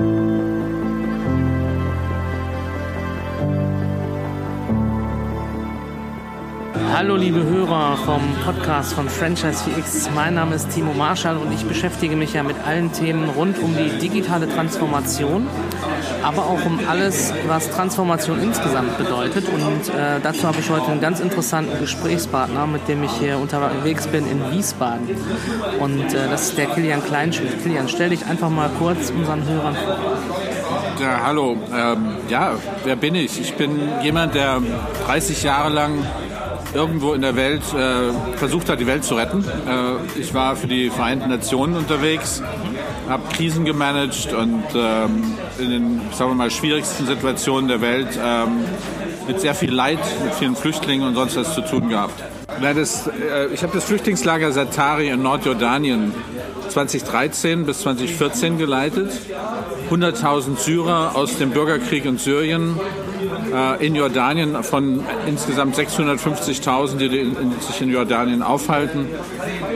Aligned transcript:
Bye. 0.00 0.49
Hallo 7.00 7.16
liebe 7.16 7.42
Hörer 7.42 7.96
vom 7.96 8.20
Podcast 8.44 8.92
von 8.92 9.08
Franchise 9.08 9.64
4X. 9.64 10.10
Mein 10.14 10.34
Name 10.34 10.56
ist 10.56 10.68
Timo 10.68 10.92
Marschall 10.92 11.38
und 11.38 11.50
ich 11.50 11.64
beschäftige 11.64 12.14
mich 12.14 12.34
ja 12.34 12.42
mit 12.42 12.56
allen 12.66 12.92
Themen 12.92 13.30
rund 13.30 13.58
um 13.58 13.74
die 13.74 13.88
digitale 13.98 14.46
Transformation, 14.46 15.46
aber 16.22 16.42
auch 16.42 16.62
um 16.66 16.78
alles, 16.90 17.32
was 17.46 17.70
Transformation 17.70 18.42
insgesamt 18.42 18.98
bedeutet. 18.98 19.46
Und 19.48 19.88
äh, 19.94 20.20
dazu 20.22 20.46
habe 20.46 20.60
ich 20.60 20.68
heute 20.68 20.88
einen 20.88 21.00
ganz 21.00 21.20
interessanten 21.20 21.80
Gesprächspartner, 21.80 22.66
mit 22.66 22.86
dem 22.86 23.02
ich 23.02 23.12
hier 23.12 23.38
unterwegs 23.38 24.06
bin 24.06 24.30
in 24.30 24.52
Wiesbaden. 24.52 25.08
Und 25.78 26.12
äh, 26.12 26.28
das 26.28 26.50
ist 26.50 26.58
der 26.58 26.66
Kilian 26.66 27.02
Kleinschmidt. 27.02 27.62
Kilian, 27.62 27.88
stell 27.88 28.10
dich 28.10 28.26
einfach 28.26 28.50
mal 28.50 28.68
kurz 28.78 29.08
unseren 29.08 29.48
Hörern 29.48 29.74
vor. 29.74 29.96
Ja, 31.00 31.20
hallo. 31.24 31.56
Ähm, 31.74 32.16
ja, 32.28 32.52
wer 32.84 32.96
bin 32.96 33.14
ich? 33.14 33.40
Ich 33.40 33.54
bin 33.54 33.80
jemand, 34.02 34.34
der 34.34 34.60
30 35.06 35.42
Jahre 35.42 35.70
lang 35.70 36.04
irgendwo 36.74 37.12
in 37.14 37.22
der 37.22 37.36
Welt 37.36 37.62
äh, 37.74 38.36
versucht 38.36 38.68
hat, 38.68 38.80
die 38.80 38.86
Welt 38.86 39.04
zu 39.04 39.14
retten. 39.14 39.44
Äh, 39.44 40.20
ich 40.20 40.34
war 40.34 40.56
für 40.56 40.66
die 40.66 40.90
Vereinten 40.90 41.28
Nationen 41.28 41.76
unterwegs, 41.76 42.42
habe 43.08 43.22
Krisen 43.34 43.64
gemanagt 43.64 44.32
und 44.32 44.64
ähm, 44.74 45.34
in 45.58 45.70
den, 45.70 46.00
sagen 46.12 46.30
wir 46.30 46.34
mal, 46.34 46.50
schwierigsten 46.50 47.06
Situationen 47.06 47.68
der 47.68 47.80
Welt 47.80 48.18
ähm, 48.22 48.64
mit 49.26 49.40
sehr 49.40 49.54
viel 49.54 49.72
Leid, 49.72 49.98
mit 50.24 50.34
vielen 50.34 50.56
Flüchtlingen 50.56 51.06
und 51.08 51.14
sonst 51.14 51.36
was 51.36 51.54
zu 51.54 51.62
tun 51.62 51.88
gehabt. 51.88 52.22
Das, 52.60 53.06
äh, 53.06 53.46
ich 53.52 53.62
habe 53.62 53.72
das 53.74 53.84
Flüchtlingslager 53.84 54.52
Satari 54.52 55.08
in 55.08 55.22
Nordjordanien 55.22 56.12
2013 56.68 57.66
bis 57.66 57.80
2014 57.80 58.58
geleitet. 58.58 59.10
100.000 59.90 60.56
Syrer 60.56 61.12
aus 61.16 61.36
dem 61.38 61.50
Bürgerkrieg 61.50 62.04
in 62.04 62.18
Syrien 62.18 62.78
äh, 63.52 63.86
in 63.86 63.94
Jordanien 63.94 64.62
von 64.62 65.02
insgesamt 65.26 65.76
650.000, 65.76 66.96
die, 66.96 67.08
die 67.08 67.32
sich 67.60 67.80
in 67.80 67.90
Jordanien 67.90 68.42
aufhalten. 68.42 69.06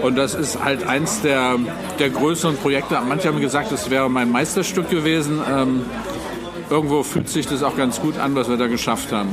Und 0.02 0.16
das 0.16 0.34
ist 0.34 0.62
halt 0.62 0.86
eins 0.86 1.22
der, 1.22 1.56
der 1.98 2.10
größeren 2.10 2.56
Projekte. 2.56 2.98
Manche 3.06 3.28
haben 3.28 3.40
gesagt, 3.40 3.72
es 3.72 3.90
wäre 3.90 4.10
mein 4.10 4.30
Meisterstück 4.30 4.90
gewesen. 4.90 5.40
Ähm, 5.50 5.82
irgendwo 6.70 7.02
fühlt 7.02 7.28
sich 7.28 7.46
das 7.46 7.62
auch 7.62 7.76
ganz 7.76 8.00
gut 8.00 8.18
an, 8.18 8.34
was 8.34 8.48
wir 8.48 8.56
da 8.56 8.66
geschafft 8.66 9.12
haben. 9.12 9.30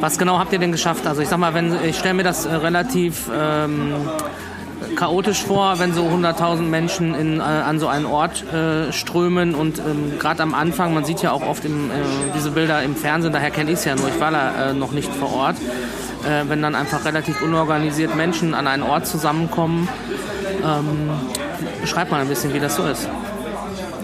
Was 0.00 0.18
genau 0.18 0.38
habt 0.38 0.52
ihr 0.52 0.58
denn 0.58 0.72
geschafft? 0.72 1.06
Also 1.06 1.22
ich 1.22 1.28
sag 1.28 1.38
mal, 1.38 1.54
wenn 1.54 1.76
ich 1.84 1.98
stelle 1.98 2.14
mir 2.14 2.24
das 2.24 2.46
äh, 2.46 2.54
relativ 2.54 3.30
ähm, 3.34 3.94
chaotisch 4.96 5.42
vor, 5.42 5.78
wenn 5.78 5.92
so 5.92 6.02
100.000 6.04 6.62
Menschen 6.62 7.14
in, 7.14 7.40
äh, 7.40 7.42
an 7.42 7.78
so 7.78 7.88
einen 7.88 8.06
Ort 8.06 8.44
äh, 8.52 8.92
strömen 8.92 9.54
und 9.54 9.78
ähm, 9.78 10.18
gerade 10.18 10.42
am 10.42 10.54
Anfang, 10.54 10.94
man 10.94 11.04
sieht 11.04 11.22
ja 11.22 11.32
auch 11.32 11.42
oft 11.42 11.64
im, 11.64 11.90
äh, 11.90 11.94
diese 12.34 12.50
Bilder 12.50 12.82
im 12.82 12.96
Fernsehen, 12.96 13.32
daher 13.32 13.50
kenne 13.50 13.70
ich 13.70 13.78
es 13.78 13.84
ja 13.84 13.96
nur, 13.96 14.08
ich 14.08 14.20
war 14.20 14.30
da 14.30 14.70
äh, 14.70 14.74
noch 14.74 14.92
nicht 14.92 15.12
vor 15.12 15.32
Ort, 15.32 15.56
äh, 15.56 16.48
wenn 16.48 16.62
dann 16.62 16.74
einfach 16.74 17.04
relativ 17.04 17.42
unorganisiert 17.42 18.14
Menschen 18.16 18.54
an 18.54 18.66
einen 18.66 18.82
Ort 18.82 19.06
zusammenkommen. 19.06 19.88
Ähm, 20.64 21.10
beschreibt 21.80 22.10
mal 22.10 22.20
ein 22.20 22.28
bisschen, 22.28 22.54
wie 22.54 22.60
das 22.60 22.76
so 22.76 22.84
ist. 22.86 23.08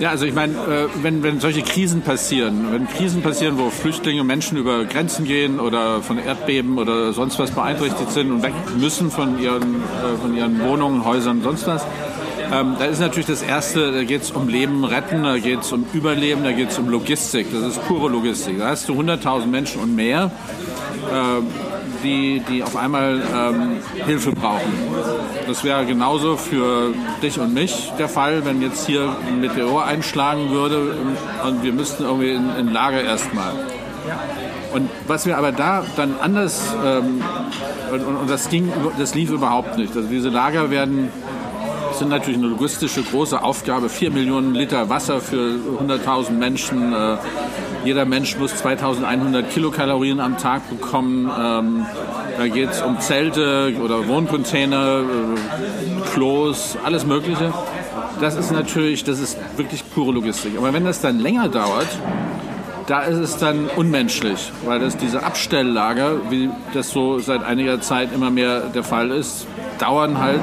Ja, 0.00 0.08
also 0.08 0.24
ich 0.24 0.32
meine, 0.32 0.54
äh, 0.54 0.88
wenn, 1.02 1.22
wenn 1.22 1.40
solche 1.40 1.60
Krisen 1.60 2.00
passieren, 2.00 2.72
wenn 2.72 2.88
Krisen 2.88 3.20
passieren, 3.20 3.58
wo 3.58 3.68
Flüchtlinge, 3.68 4.24
Menschen 4.24 4.56
über 4.56 4.86
Grenzen 4.86 5.26
gehen 5.26 5.60
oder 5.60 6.00
von 6.00 6.18
Erdbeben 6.18 6.78
oder 6.78 7.12
sonst 7.12 7.38
was 7.38 7.50
beeinträchtigt 7.50 8.10
sind 8.10 8.30
und 8.30 8.42
weg 8.42 8.54
müssen 8.78 9.10
von 9.10 9.38
ihren, 9.38 9.76
äh, 9.76 10.16
von 10.22 10.34
ihren 10.34 10.58
Wohnungen, 10.62 11.04
Häusern, 11.04 11.42
sonst 11.42 11.66
was, 11.66 11.84
ähm, 12.50 12.76
da 12.78 12.86
ist 12.86 12.98
natürlich 12.98 13.26
das 13.26 13.42
Erste, 13.42 13.92
da 13.92 14.02
geht 14.02 14.22
es 14.22 14.30
um 14.30 14.48
Leben 14.48 14.84
retten, 14.84 15.22
da 15.22 15.38
geht 15.38 15.60
es 15.60 15.70
um 15.70 15.84
Überleben, 15.92 16.44
da 16.44 16.52
geht 16.52 16.70
es 16.70 16.78
um 16.78 16.88
Logistik. 16.88 17.48
Das 17.52 17.62
ist 17.62 17.86
pure 17.86 18.08
Logistik. 18.08 18.58
Da 18.58 18.68
hast 18.68 18.88
du 18.88 18.94
100.000 18.94 19.46
Menschen 19.46 19.82
und 19.82 19.94
mehr. 19.94 20.32
Äh, 21.12 21.69
die, 22.02 22.42
die 22.48 22.62
auf 22.62 22.76
einmal 22.76 23.22
ähm, 23.34 23.76
Hilfe 24.04 24.32
brauchen. 24.32 24.72
Das 25.46 25.64
wäre 25.64 25.84
genauso 25.86 26.36
für 26.36 26.92
dich 27.22 27.38
und 27.38 27.54
mich 27.54 27.92
der 27.98 28.08
Fall, 28.08 28.44
wenn 28.44 28.62
jetzt 28.62 28.86
hier 28.86 29.16
ein 29.26 29.40
Meteor 29.40 29.84
einschlagen 29.84 30.50
würde 30.50 30.96
und 31.46 31.62
wir 31.62 31.72
müssten 31.72 32.04
irgendwie 32.04 32.30
in, 32.30 32.48
in 32.56 32.72
Lager 32.72 33.02
erstmal. 33.02 33.52
Und 34.72 34.88
was 35.06 35.26
wir 35.26 35.36
aber 35.36 35.52
da 35.52 35.84
dann 35.96 36.14
anders, 36.20 36.74
ähm, 36.84 37.22
und, 37.92 38.04
und, 38.04 38.30
das 38.30 38.48
ging, 38.48 38.72
das 38.98 39.14
lief 39.14 39.30
überhaupt 39.30 39.76
nicht. 39.76 39.96
Also 39.96 40.08
diese 40.08 40.28
Lager 40.28 40.70
werden, 40.70 41.10
sind 41.98 42.08
natürlich 42.08 42.38
eine 42.38 42.48
logistische 42.48 43.02
große 43.02 43.42
Aufgabe. 43.42 43.88
Vier 43.88 44.10
Millionen 44.10 44.54
Liter 44.54 44.88
Wasser 44.88 45.20
für 45.20 45.56
100.000 45.80 46.30
Menschen. 46.30 46.92
Jeder 47.84 48.04
Mensch 48.04 48.36
muss 48.36 48.54
2100 48.56 49.50
Kilokalorien 49.50 50.20
am 50.20 50.36
Tag 50.36 50.68
bekommen. 50.68 51.30
Ähm, 51.38 51.86
da 52.36 52.46
geht 52.46 52.70
es 52.70 52.82
um 52.82 53.00
Zelte 53.00 53.74
oder 53.82 54.06
Wohncontainer, 54.06 55.00
äh, 55.00 56.10
Klos, 56.12 56.76
alles 56.84 57.06
Mögliche. 57.06 57.52
Das 58.20 58.36
ist 58.36 58.50
natürlich, 58.50 59.04
das 59.04 59.18
ist 59.18 59.38
wirklich 59.56 59.82
pure 59.94 60.12
Logistik. 60.12 60.58
Aber 60.58 60.72
wenn 60.72 60.84
das 60.84 61.00
dann 61.00 61.20
länger 61.20 61.48
dauert, 61.48 61.88
da 62.90 63.02
ist 63.02 63.18
es 63.18 63.36
dann 63.36 63.68
unmenschlich, 63.76 64.50
weil 64.64 64.80
das 64.80 64.96
diese 64.96 65.22
Abstelllager, 65.22 66.28
wie 66.28 66.50
das 66.74 66.90
so 66.90 67.20
seit 67.20 67.44
einiger 67.44 67.80
Zeit 67.80 68.12
immer 68.12 68.30
mehr 68.30 68.62
der 68.62 68.82
Fall 68.82 69.12
ist, 69.12 69.46
dauern 69.78 70.18
halt 70.18 70.40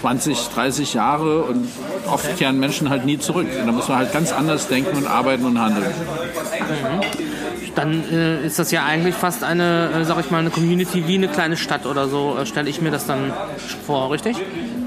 20, 0.00 0.48
30 0.48 0.94
Jahre 0.94 1.42
und 1.42 1.68
oft 2.10 2.38
kehren 2.38 2.58
Menschen 2.58 2.88
halt 2.88 3.04
nie 3.04 3.18
zurück. 3.18 3.46
Und 3.60 3.66
da 3.66 3.72
muss 3.72 3.88
man 3.88 3.98
halt 3.98 4.10
ganz 4.10 4.32
anders 4.32 4.68
denken 4.68 4.96
und 4.96 5.06
arbeiten 5.06 5.44
und 5.44 5.60
handeln. 5.60 5.84
Mhm. 5.84 7.00
Dann 7.74 8.04
äh, 8.10 8.46
ist 8.46 8.58
das 8.58 8.70
ja 8.70 8.84
eigentlich 8.84 9.14
fast 9.14 9.44
eine, 9.44 9.90
äh, 9.94 10.04
sag 10.06 10.18
ich 10.20 10.30
mal, 10.30 10.38
eine 10.38 10.50
Community 10.50 11.06
wie 11.06 11.16
eine 11.16 11.28
kleine 11.28 11.58
Stadt 11.58 11.84
oder 11.84 12.08
so, 12.08 12.38
äh, 12.40 12.46
stelle 12.46 12.70
ich 12.70 12.80
mir 12.80 12.90
das 12.90 13.04
dann 13.04 13.34
vor, 13.86 14.10
richtig? 14.10 14.38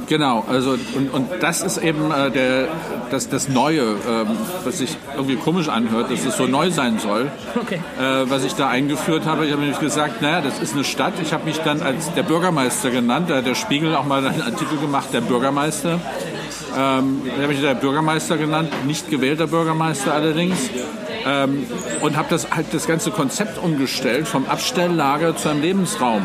Genau, 0.07 0.43
also 0.47 0.77
und, 0.95 1.13
und 1.13 1.29
das 1.41 1.61
ist 1.61 1.77
eben 1.77 2.11
äh, 2.11 2.29
der, 2.29 2.67
das, 3.09 3.29
das 3.29 3.49
Neue, 3.49 3.81
ähm, 3.81 4.27
was 4.63 4.79
sich 4.79 4.97
irgendwie 5.15 5.35
komisch 5.35 5.67
anhört, 5.69 6.11
dass 6.11 6.25
es 6.25 6.37
so 6.37 6.45
neu 6.45 6.69
sein 6.69 6.99
soll, 6.99 7.31
okay. 7.59 7.79
äh, 7.99 8.29
was 8.29 8.43
ich 8.43 8.53
da 8.53 8.69
eingeführt 8.69 9.25
habe. 9.25 9.45
Ich 9.45 9.51
habe 9.51 9.61
nämlich 9.61 9.79
gesagt, 9.79 10.21
naja, 10.21 10.41
das 10.41 10.59
ist 10.59 10.73
eine 10.73 10.83
Stadt. 10.83 11.13
Ich 11.21 11.33
habe 11.33 11.45
mich 11.45 11.57
dann 11.59 11.81
als 11.81 12.13
der 12.13 12.23
Bürgermeister 12.23 12.91
genannt, 12.91 13.29
da 13.29 13.37
hat 13.37 13.45
der 13.45 13.55
Spiegel 13.55 13.95
auch 13.95 14.05
mal 14.05 14.25
einen 14.25 14.41
Artikel 14.41 14.77
gemacht, 14.77 15.09
der 15.13 15.21
Bürgermeister. 15.21 15.99
Ähm, 16.77 17.21
ich 17.25 17.33
habe 17.33 17.47
mich 17.47 17.61
der 17.61 17.75
Bürgermeister 17.75 18.37
genannt, 18.37 18.69
nicht 18.85 19.09
gewählter 19.09 19.47
Bürgermeister 19.47 20.13
allerdings. 20.13 20.57
Ähm, 21.25 21.65
und 22.01 22.17
habe 22.17 22.27
das 22.29 22.51
halt 22.51 22.67
das 22.71 22.85
ganze 22.85 23.09
Konzept 23.09 23.57
umgestellt 23.57 24.27
vom 24.27 24.45
Abstelllager 24.45 25.35
zu 25.35 25.49
einem 25.49 25.61
Lebensraum. 25.61 26.21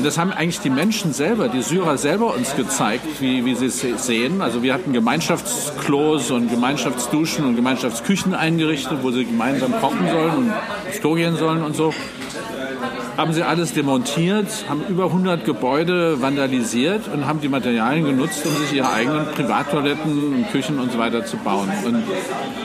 Und 0.00 0.06
das 0.06 0.16
haben 0.16 0.32
eigentlich 0.32 0.60
die 0.60 0.70
Menschen 0.70 1.12
selber, 1.12 1.48
die 1.48 1.60
Syrer 1.60 1.98
selber 1.98 2.34
uns 2.34 2.56
gezeigt, 2.56 3.04
wie, 3.20 3.44
wie 3.44 3.54
sie 3.54 3.66
es 3.66 4.06
sehen. 4.06 4.40
Also 4.40 4.62
wir 4.62 4.72
hatten 4.72 4.94
Gemeinschaftsklos 4.94 6.30
und 6.30 6.48
Gemeinschaftsduschen 6.48 7.44
und 7.44 7.54
Gemeinschaftsküchen 7.54 8.32
eingerichtet, 8.32 9.00
wo 9.02 9.10
sie 9.10 9.26
gemeinsam 9.26 9.78
kochen 9.78 10.08
sollen 10.10 10.52
und 11.02 11.16
gehen 11.16 11.36
sollen 11.36 11.62
und 11.62 11.76
so 11.76 11.92
haben 13.18 13.34
sie 13.34 13.42
alles 13.42 13.74
demontiert, 13.74 14.46
haben 14.70 14.84
über 14.88 15.04
100 15.04 15.44
Gebäude 15.44 16.22
vandalisiert 16.22 17.02
und 17.12 17.26
haben 17.26 17.42
die 17.42 17.50
Materialien 17.50 18.06
genutzt, 18.06 18.46
um 18.46 18.56
sich 18.56 18.72
ihre 18.72 18.90
eigenen 18.90 19.26
Privattoiletten 19.26 20.32
und 20.32 20.50
Küchen 20.50 20.78
und 20.78 20.92
so 20.92 20.98
weiter 20.98 21.26
zu 21.26 21.36
bauen. 21.36 21.68
Und 21.84 22.04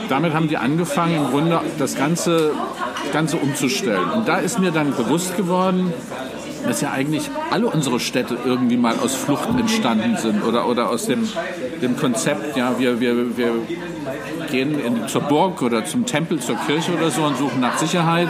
damit 0.08 0.32
haben 0.32 0.48
die 0.48 0.56
angefangen, 0.56 1.16
im 1.16 1.30
Grunde 1.30 1.60
das 1.78 1.96
Ganze, 1.96 2.52
Ganze 3.12 3.36
umzustellen. 3.36 4.08
Und 4.12 4.26
da 4.26 4.38
ist 4.38 4.58
mir 4.58 4.70
dann 4.70 4.96
bewusst 4.96 5.36
geworden, 5.36 5.92
dass 6.66 6.80
ja 6.80 6.90
eigentlich 6.92 7.30
alle 7.50 7.66
unsere 7.68 8.00
Städte 8.00 8.36
irgendwie 8.44 8.76
mal 8.76 8.94
aus 9.02 9.14
Flucht 9.14 9.48
entstanden 9.58 10.16
sind 10.16 10.42
oder, 10.44 10.68
oder 10.68 10.90
aus 10.90 11.06
dem, 11.06 11.28
dem 11.82 11.96
Konzept, 11.96 12.56
ja, 12.56 12.78
wir, 12.78 13.00
wir, 13.00 13.36
wir 13.36 13.52
gehen 14.50 14.78
in, 14.78 15.08
zur 15.08 15.22
Burg 15.22 15.62
oder 15.62 15.84
zum 15.84 16.06
Tempel, 16.06 16.38
zur 16.40 16.56
Kirche 16.56 16.92
oder 16.92 17.10
so 17.10 17.22
und 17.22 17.36
suchen 17.36 17.60
nach 17.60 17.76
Sicherheit. 17.78 18.28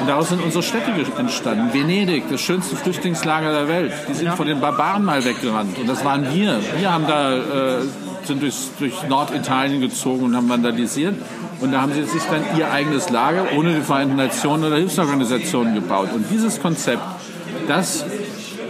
Und 0.00 0.08
daraus 0.08 0.30
sind 0.30 0.42
unsere 0.42 0.62
Städte 0.62 0.92
entstanden. 1.18 1.74
Venedig, 1.74 2.24
das 2.30 2.40
schönste 2.40 2.76
Flüchtlingslager 2.76 3.52
der 3.52 3.68
Welt. 3.68 3.92
Die 4.08 4.14
sind 4.14 4.30
von 4.30 4.46
den 4.46 4.60
Barbaren 4.60 5.04
mal 5.04 5.24
weggerannt. 5.24 5.78
Und 5.78 5.88
das 5.88 6.04
waren 6.04 6.32
wir. 6.34 6.58
Wir 6.78 6.92
haben 6.92 7.06
da, 7.06 7.36
äh, 7.36 7.82
sind 8.24 8.42
durch, 8.42 8.54
durch 8.78 8.94
Norditalien 9.08 9.80
gezogen 9.80 10.24
und 10.24 10.36
haben 10.36 10.48
vandalisiert. 10.48 11.16
Und 11.60 11.72
da 11.72 11.82
haben 11.82 11.92
sie 11.92 12.04
sich 12.04 12.22
dann 12.30 12.42
ihr 12.58 12.70
eigenes 12.70 13.10
Lager 13.10 13.48
ohne 13.54 13.74
die 13.74 13.82
Vereinten 13.82 14.16
Nationen 14.16 14.64
oder 14.64 14.76
Hilfsorganisationen 14.76 15.74
gebaut. 15.74 16.08
Und 16.14 16.24
dieses 16.30 16.60
Konzept, 16.60 17.02
das, 17.70 18.04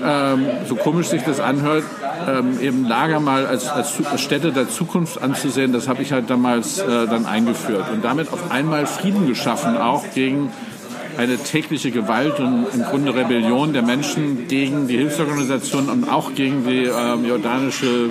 ähm, 0.04 0.46
so 0.68 0.76
komisch 0.76 1.08
sich 1.08 1.22
das 1.22 1.40
anhört, 1.40 1.84
ähm, 2.28 2.60
eben 2.60 2.86
Lager 2.86 3.18
mal 3.18 3.46
als, 3.46 3.68
als, 3.68 3.98
Städte 4.16 4.52
der 4.52 4.68
Zukunft 4.68 5.20
anzusehen, 5.22 5.72
das 5.72 5.88
habe 5.88 6.02
ich 6.02 6.12
halt 6.12 6.28
damals 6.28 6.78
äh, 6.78 7.06
dann 7.06 7.26
eingeführt. 7.26 7.86
Und 7.92 8.04
damit 8.04 8.32
auf 8.32 8.50
einmal 8.50 8.86
Frieden 8.86 9.26
geschaffen, 9.26 9.76
auch 9.76 10.04
gegen 10.14 10.50
eine 11.16 11.36
tägliche 11.38 11.90
Gewalt 11.90 12.38
und 12.38 12.66
im 12.72 12.82
Grunde 12.82 13.14
Rebellion 13.14 13.72
der 13.72 13.82
Menschen 13.82 14.48
gegen 14.48 14.86
die 14.86 14.96
Hilfsorganisationen 14.96 15.90
und 15.90 16.08
auch 16.08 16.34
gegen 16.34 16.64
die 16.66 16.84
ähm, 16.84 17.24
jordanische 17.26 18.10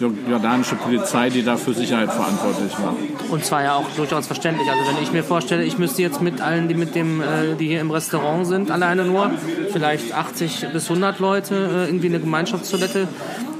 jordanische 0.00 0.76
Polizei, 0.76 1.30
die 1.30 1.42
da 1.42 1.56
für 1.56 1.74
Sicherheit 1.74 2.12
verantwortlich 2.12 2.72
war. 2.78 2.94
Und 3.30 3.44
zwar 3.44 3.62
ja 3.62 3.74
auch 3.74 3.88
durchaus 3.96 4.26
verständlich. 4.26 4.68
Also 4.70 4.82
wenn 4.90 5.02
ich 5.02 5.12
mir 5.12 5.24
vorstelle, 5.24 5.64
ich 5.64 5.78
müsste 5.78 6.02
jetzt 6.02 6.20
mit 6.20 6.40
allen, 6.40 6.68
die 6.68 6.74
mit 6.74 6.94
dem, 6.94 7.20
äh, 7.20 7.54
die 7.58 7.68
hier 7.68 7.80
im 7.80 7.90
Restaurant 7.90 8.46
sind, 8.46 8.70
alleine 8.70 9.04
nur 9.04 9.30
vielleicht 9.72 10.12
80 10.12 10.68
bis 10.72 10.88
100 10.88 11.18
Leute 11.18 11.54
äh, 11.54 11.86
irgendwie 11.86 12.08
eine 12.08 12.20
Gemeinschaftstoilette 12.20 13.08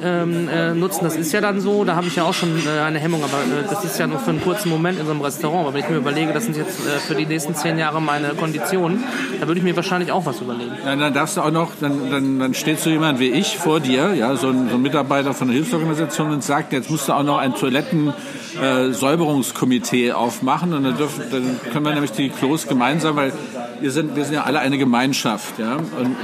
ähm, 0.02 0.48
äh, 0.48 0.74
nutzen. 0.74 1.04
Das 1.04 1.16
ist 1.16 1.32
ja 1.32 1.40
dann 1.40 1.60
so, 1.60 1.84
da 1.84 1.96
habe 1.96 2.06
ich 2.06 2.16
ja 2.16 2.24
auch 2.24 2.34
schon 2.34 2.50
äh, 2.66 2.80
eine 2.80 2.98
Hemmung, 2.98 3.22
aber 3.22 3.38
äh, 3.38 3.68
das 3.68 3.84
ist 3.84 3.98
ja 3.98 4.06
nur 4.06 4.18
für 4.18 4.30
einen 4.30 4.40
kurzen 4.40 4.68
Moment 4.68 4.98
in 4.98 5.06
so 5.06 5.12
einem 5.12 5.20
Restaurant. 5.20 5.66
Aber 5.66 5.74
wenn 5.74 5.80
ich 5.82 5.90
mir 5.90 5.96
überlege, 5.96 6.32
das 6.32 6.44
sind 6.44 6.56
jetzt 6.56 6.80
äh, 6.86 6.98
für 6.98 7.14
die 7.14 7.26
nächsten 7.26 7.54
zehn 7.54 7.78
Jahre 7.78 8.00
meine 8.00 8.28
Konditionen, 8.30 9.04
da 9.40 9.46
würde 9.46 9.58
ich 9.58 9.64
mir 9.64 9.74
wahrscheinlich 9.76 10.12
auch 10.12 10.26
was 10.26 10.40
überlegen. 10.40 10.72
Ja, 10.84 10.94
dann 10.96 11.12
darfst 11.12 11.36
du 11.36 11.40
auch 11.40 11.50
noch, 11.50 11.72
dann, 11.80 12.10
dann, 12.10 12.38
dann 12.38 12.54
steht 12.54 12.80
so 12.80 12.90
jemand 12.90 13.18
wie 13.18 13.30
ich 13.30 13.56
vor 13.56 13.80
dir, 13.80 14.14
ja, 14.14 14.36
so 14.36 14.48
ein, 14.48 14.68
so 14.68 14.76
ein 14.76 14.82
Mitarbeiter 14.82 15.34
von 15.34 15.48
der 15.48 15.56
Hilfsorganisation 15.56 16.27
und 16.32 16.44
sagt, 16.44 16.72
jetzt 16.72 16.90
musst 16.90 17.08
du 17.08 17.12
auch 17.12 17.22
noch 17.22 17.38
ein 17.38 17.54
Toilettensäuberungskomitee 17.54 20.08
äh, 20.08 20.12
aufmachen 20.12 20.74
und 20.74 20.82
dann, 20.84 20.96
dürfen, 20.96 21.24
dann 21.30 21.60
können 21.72 21.84
wir 21.84 21.92
nämlich 21.92 22.12
die 22.12 22.30
Klos 22.30 22.66
gemeinsam, 22.66 23.16
weil 23.16 23.32
wir 23.80 23.90
sind, 23.90 24.16
wir 24.16 24.24
sind 24.24 24.32
ja 24.34 24.44
alle 24.44 24.60
eine 24.60 24.78
Gemeinschaft, 24.78 25.58
ja, 25.58 25.76
und 25.76 26.16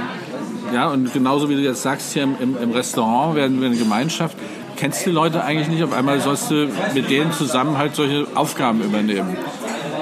ja, 0.73 0.89
und 0.89 1.13
genauso 1.13 1.47
wie 1.49 1.55
du 1.55 1.61
jetzt 1.61 1.83
sagst, 1.83 2.13
hier 2.13 2.23
im, 2.23 2.35
im, 2.39 2.57
im 2.61 2.71
Restaurant 2.71 3.35
werden 3.35 3.61
wir 3.61 3.67
eine 3.67 3.77
Gemeinschaft. 3.77 4.35
Kennst 4.75 5.05
du 5.05 5.11
die 5.11 5.15
Leute 5.15 5.43
eigentlich 5.43 5.67
nicht? 5.67 5.83
Auf 5.83 5.93
einmal 5.93 6.19
sollst 6.19 6.51
du 6.51 6.67
mit 6.93 7.09
denen 7.09 7.31
zusammen 7.31 7.77
halt 7.77 7.95
solche 7.95 8.27
Aufgaben 8.35 8.81
übernehmen. 8.81 9.37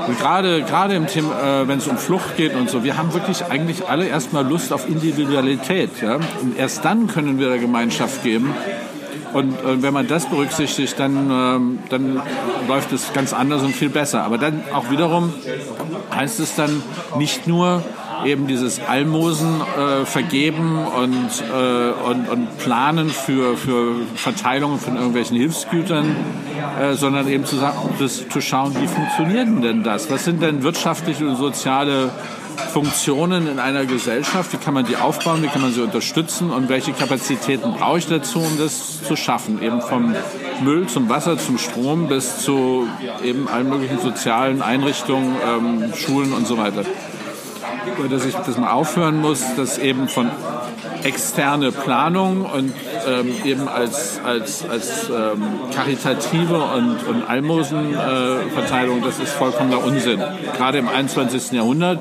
Und 0.07 0.19
gerade, 0.19 0.63
gerade 0.63 0.95
im 0.95 1.07
Thema, 1.07 1.61
äh, 1.61 1.67
wenn 1.67 1.77
es 1.77 1.87
um 1.87 1.97
Flucht 1.97 2.35
geht 2.35 2.55
und 2.55 2.69
so, 2.69 2.83
wir 2.83 2.97
haben 2.97 3.13
wirklich 3.13 3.45
eigentlich 3.45 3.87
alle 3.87 4.05
erstmal 4.05 4.45
Lust 4.45 4.73
auf 4.73 4.89
Individualität. 4.89 5.91
Ja? 6.01 6.15
Und 6.15 6.57
erst 6.57 6.83
dann 6.83 7.07
können 7.07 7.39
wir 7.39 7.49
der 7.49 7.59
Gemeinschaft 7.59 8.23
geben. 8.23 8.53
Und 9.33 9.53
äh, 9.53 9.81
wenn 9.81 9.93
man 9.93 10.07
das 10.07 10.27
berücksichtigt, 10.27 10.99
dann, 10.99 11.29
ähm, 11.31 11.79
dann 11.89 12.21
läuft 12.67 12.91
es 12.91 13.13
ganz 13.13 13.33
anders 13.33 13.61
und 13.63 13.75
viel 13.75 13.89
besser. 13.89 14.23
Aber 14.23 14.37
dann 14.37 14.63
auch 14.73 14.89
wiederum 14.91 15.33
heißt 16.15 16.39
es 16.39 16.55
dann 16.55 16.83
nicht 17.17 17.47
nur, 17.47 17.83
eben 18.25 18.47
dieses 18.47 18.79
Almosen 18.79 19.61
äh, 19.61 20.05
vergeben 20.05 20.77
und, 20.77 21.29
äh, 21.51 22.09
und, 22.09 22.29
und 22.29 22.57
planen 22.57 23.09
für, 23.09 23.57
für 23.57 23.95
Verteilungen 24.15 24.79
von 24.79 24.95
irgendwelchen 24.95 25.37
Hilfsgütern, 25.37 26.15
äh, 26.79 26.93
sondern 26.93 27.27
eben 27.27 27.45
zu, 27.45 27.57
das, 27.99 28.27
zu 28.27 28.41
schauen, 28.41 28.75
wie 28.79 28.87
funktioniert 28.87 29.47
denn 29.63 29.83
das? 29.83 30.09
Was 30.09 30.25
sind 30.25 30.41
denn 30.41 30.63
wirtschaftliche 30.63 31.27
und 31.27 31.35
soziale 31.35 32.11
Funktionen 32.71 33.47
in 33.47 33.59
einer 33.59 33.85
Gesellschaft, 33.85 34.53
wie 34.53 34.57
kann 34.57 34.73
man 34.73 34.85
die 34.85 34.97
aufbauen, 34.97 35.43
wie 35.43 35.47
kann 35.47 35.61
man 35.61 35.71
sie 35.71 35.81
unterstützen 35.81 36.49
und 36.49 36.69
welche 36.69 36.93
Kapazitäten 36.93 37.73
brauche 37.73 37.99
ich 37.99 38.07
dazu, 38.07 38.39
um 38.39 38.57
das 38.57 39.03
zu 39.03 39.15
schaffen, 39.15 39.61
eben 39.61 39.81
vom 39.81 40.15
Müll 40.61 40.87
zum 40.87 41.09
Wasser, 41.09 41.37
zum 41.37 41.57
Strom 41.57 42.07
bis 42.07 42.39
zu 42.39 42.87
eben 43.23 43.47
allen 43.47 43.69
möglichen 43.69 43.99
sozialen 43.99 44.61
Einrichtungen, 44.61 45.35
ähm, 45.45 45.93
Schulen 45.95 46.33
und 46.33 46.47
so 46.47 46.57
weiter. 46.57 46.83
Dass 48.09 48.25
ich 48.25 48.33
das 48.33 48.57
mal 48.57 48.71
aufhören 48.71 49.21
muss, 49.21 49.43
dass 49.55 49.77
eben 49.77 50.07
von 50.07 50.31
externe 51.03 51.71
Planung 51.71 52.45
und 52.45 52.73
ähm, 53.07 53.33
eben 53.43 53.67
als, 53.67 54.19
als, 54.23 54.67
als 54.67 55.09
ähm, 55.09 55.43
karitative 55.73 56.61
und, 56.61 57.03
und 57.07 57.23
Almosenverteilung, 57.27 59.01
äh, 59.01 59.05
das 59.05 59.19
ist 59.19 59.31
vollkommener 59.33 59.83
Unsinn. 59.83 60.21
Gerade 60.57 60.77
im 60.77 60.87
21. 60.87 61.51
Jahrhundert, 61.51 61.99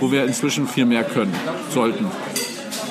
wo 0.00 0.10
wir 0.10 0.24
inzwischen 0.24 0.68
viel 0.68 0.86
mehr 0.86 1.04
können 1.04 1.34
sollten. 1.70 2.06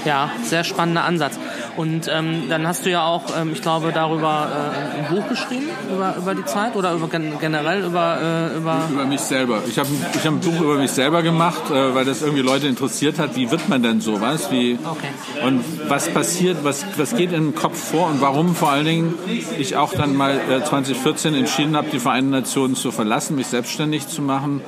Ja, 0.05 0.31
sehr 0.43 0.63
spannender 0.63 1.05
Ansatz. 1.05 1.39
Und 1.75 2.07
ähm, 2.07 2.43
dann 2.49 2.67
hast 2.67 2.85
du 2.85 2.91
ja 2.91 3.05
auch, 3.05 3.23
ähm, 3.37 3.51
ich 3.53 3.61
glaube, 3.61 3.91
darüber 3.93 4.47
äh, 4.73 4.99
ein 4.99 5.15
Buch 5.15 5.27
geschrieben, 5.27 5.69
über, 5.91 6.15
über 6.17 6.35
die 6.35 6.45
Zeit 6.45 6.75
oder 6.75 6.93
über, 6.93 7.07
generell 7.07 7.83
über... 7.83 8.51
Äh, 8.53 8.57
über, 8.57 8.87
über 8.91 9.05
mich 9.05 9.21
selber. 9.21 9.61
Ich 9.67 9.79
habe 9.79 9.89
ich 10.13 10.25
hab 10.25 10.33
ein 10.33 10.39
Buch 10.39 10.61
über 10.61 10.77
mich 10.77 10.91
selber 10.91 11.23
gemacht, 11.23 11.71
äh, 11.71 11.95
weil 11.95 12.05
das 12.05 12.21
irgendwie 12.21 12.43
Leute 12.43 12.67
interessiert 12.67 13.17
hat. 13.17 13.35
Wie 13.35 13.49
wird 13.49 13.69
man 13.69 13.81
denn 13.81 14.01
sowas? 14.01 14.51
Wie, 14.51 14.77
okay. 14.83 15.07
Und 15.45 15.63
was 15.89 16.09
passiert, 16.09 16.57
was, 16.63 16.85
was 16.97 17.15
geht 17.15 17.31
in 17.31 17.51
den 17.51 17.55
Kopf 17.55 17.91
vor 17.91 18.07
und 18.07 18.21
warum 18.21 18.55
vor 18.55 18.69
allen 18.69 18.85
Dingen 18.85 19.13
ich 19.57 19.75
auch 19.75 19.93
dann 19.93 20.15
mal 20.15 20.39
äh, 20.49 20.63
2014 20.63 21.33
entschieden 21.33 21.75
habe, 21.75 21.87
die 21.91 21.99
Vereinten 21.99 22.31
Nationen 22.31 22.75
zu 22.75 22.91
verlassen, 22.91 23.35
mich 23.35 23.47
selbstständig 23.47 24.07
zu 24.07 24.21
machen 24.21 24.61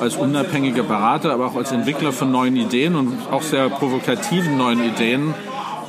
als 0.00 0.16
unabhängiger 0.16 0.82
Berater, 0.82 1.32
aber 1.32 1.46
auch 1.46 1.56
als 1.56 1.72
Entwickler 1.72 2.12
von 2.12 2.30
neuen 2.30 2.56
Ideen 2.56 2.96
und 2.96 3.18
auch 3.30 3.42
sehr 3.42 3.68
provokativen 3.68 4.56
neuen 4.56 4.82
Ideen 4.82 5.34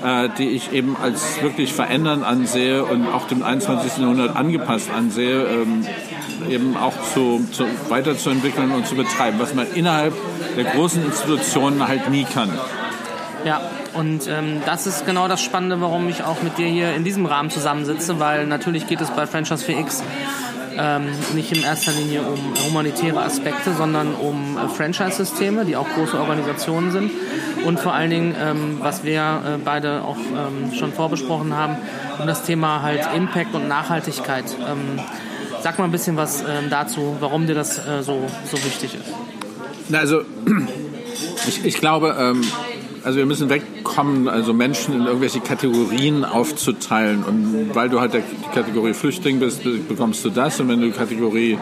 äh, 0.04 0.30
die 0.38 0.50
ich 0.50 0.72
eben 0.74 0.96
als 1.02 1.42
wirklich 1.42 1.74
verändern 1.74 2.24
ansehe 2.24 2.84
und 2.84 3.08
auch 3.08 3.28
dem 3.28 3.44
21. 3.44 3.98
Jahrhundert 3.98 4.36
angepasst 4.36 4.90
ansehe, 4.96 5.44
ähm, 5.44 5.86
eben 6.50 6.78
auch 6.78 6.94
zu, 7.14 7.46
zu, 7.52 7.66
weiterzuentwickeln 7.90 8.72
und 8.72 8.88
zu 8.88 8.96
betreiben, 8.96 9.40
was 9.40 9.54
man 9.54 9.68
innerhalb 9.74 10.14
der 10.56 10.66
großen 10.66 11.04
Institutionen 11.04 11.88
halt 11.88 12.10
nie 12.10 12.26
kann. 12.26 12.52
Ja, 13.46 13.62
und 13.94 14.28
ähm, 14.28 14.62
das 14.66 14.88
ist 14.88 15.06
genau 15.06 15.28
das 15.28 15.42
Spannende, 15.42 15.80
warum 15.82 16.10
ich 16.10 16.24
auch 16.24 16.42
mit 16.42 16.58
dir 16.58 16.68
hier 16.68 16.94
in 16.96 17.04
diesem 17.04 17.26
Rahmen 17.26 17.50
zusammensitze, 17.50 18.20
weil 18.20 18.46
natürlich 18.46 18.88
geht 18.88 19.02
es 19.02 19.10
bei 19.10 19.26
Franchise 19.26 19.66
4X 19.66 20.04
ähm, 20.78 21.08
nicht 21.34 21.52
in 21.52 21.64
erster 21.64 21.92
Linie 21.92 22.22
um 22.22 22.54
humanitäre 22.66 23.22
Aspekte, 23.22 23.74
sondern 23.74 24.14
um 24.14 24.58
äh, 24.58 24.70
Franchise-Systeme, 24.70 25.66
die 25.66 25.76
auch 25.76 25.88
große 25.90 26.20
Organisationen 26.20 26.92
sind. 26.92 27.12
Und 27.66 27.80
vor 27.80 27.94
allen 27.94 28.10
Dingen, 28.10 28.36
ähm, 28.40 28.78
was 28.80 29.04
wir 29.04 29.22
äh, 29.22 29.58
beide 29.64 30.04
auch 30.04 30.18
ähm, 30.18 30.74
schon 30.74 30.94
vorbesprochen 30.94 31.56
haben, 31.56 31.78
um 32.20 32.28
das 32.28 32.44
Thema 32.44 32.82
halt 32.82 33.02
Impact 33.16 33.54
und 33.56 33.68
Nachhaltigkeit. 33.68 34.46
Ähm, 34.60 35.00
sag 35.62 35.80
mal 35.80 35.86
ein 35.86 35.92
bisschen 35.92 36.18
was 36.18 36.42
ähm, 36.42 36.70
dazu, 36.70 37.18
warum 37.20 37.48
dir 37.48 37.56
das 37.56 37.78
äh, 37.80 38.04
so, 38.04 38.26
so 38.46 38.58
wichtig 38.64 38.96
ist. 38.96 39.94
Also 39.96 40.22
ich, 41.48 41.66
ich 41.66 41.78
glaube, 41.80 42.16
ähm, 42.20 42.42
also 43.04 43.18
wir 43.18 43.26
müssen 43.26 43.50
wegkommen, 43.98 44.28
also 44.28 44.54
Menschen 44.54 44.94
in 44.94 45.06
irgendwelche 45.06 45.40
Kategorien 45.40 46.24
aufzuteilen. 46.24 47.24
Und 47.24 47.72
weil 47.74 47.90
du 47.90 48.00
halt 48.00 48.14
die 48.14 48.22
Kategorie 48.54 48.94
Flüchtling 48.94 49.40
bist, 49.40 49.64
bekommst 49.88 50.24
du 50.24 50.30
das. 50.30 50.60
Und 50.60 50.70
wenn 50.70 50.82
du 50.82 50.92
Kategorie 50.92 51.58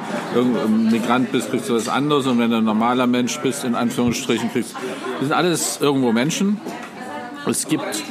Migrant 0.92 1.32
bist, 1.32 1.50
kriegst 1.50 1.70
du 1.70 1.76
was 1.76 1.88
anderes. 1.88 2.28
Und 2.28 2.40
wenn 2.40 2.52
du 2.52 2.58
ein 2.58 2.66
normaler 2.66 3.08
Mensch 3.08 3.40
bist, 3.40 3.64
in 3.64 3.76
Anführungsstrichen, 3.76 4.52
kriegst 4.52 4.74
du... 4.74 4.78
Das 5.20 5.28
sind 5.28 5.34
alles 5.34 5.80
irgendwo 5.82 6.12
Menschen. 6.12 6.60
Es 7.48 7.68
gibt 7.68 8.04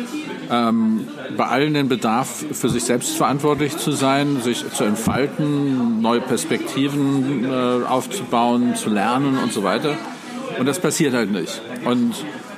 ähm, 0.50 1.08
bei 1.36 1.46
allen 1.46 1.74
den 1.74 1.88
Bedarf, 1.88 2.44
für 2.52 2.68
sich 2.68 2.84
selbst 2.84 3.16
verantwortlich 3.16 3.76
zu 3.76 3.90
sein, 3.90 4.40
sich 4.40 4.64
zu 4.72 4.84
entfalten, 4.84 6.00
neue 6.00 6.20
Perspektiven 6.20 7.44
äh, 7.44 7.84
aufzubauen, 7.84 8.76
zu 8.76 8.90
lernen 8.90 9.36
und 9.42 9.52
so 9.52 9.64
weiter. 9.64 9.96
Und 10.58 10.66
das 10.66 10.78
passiert 10.78 11.14
halt 11.14 11.32
nicht. 11.32 11.60
Und 11.84 12.14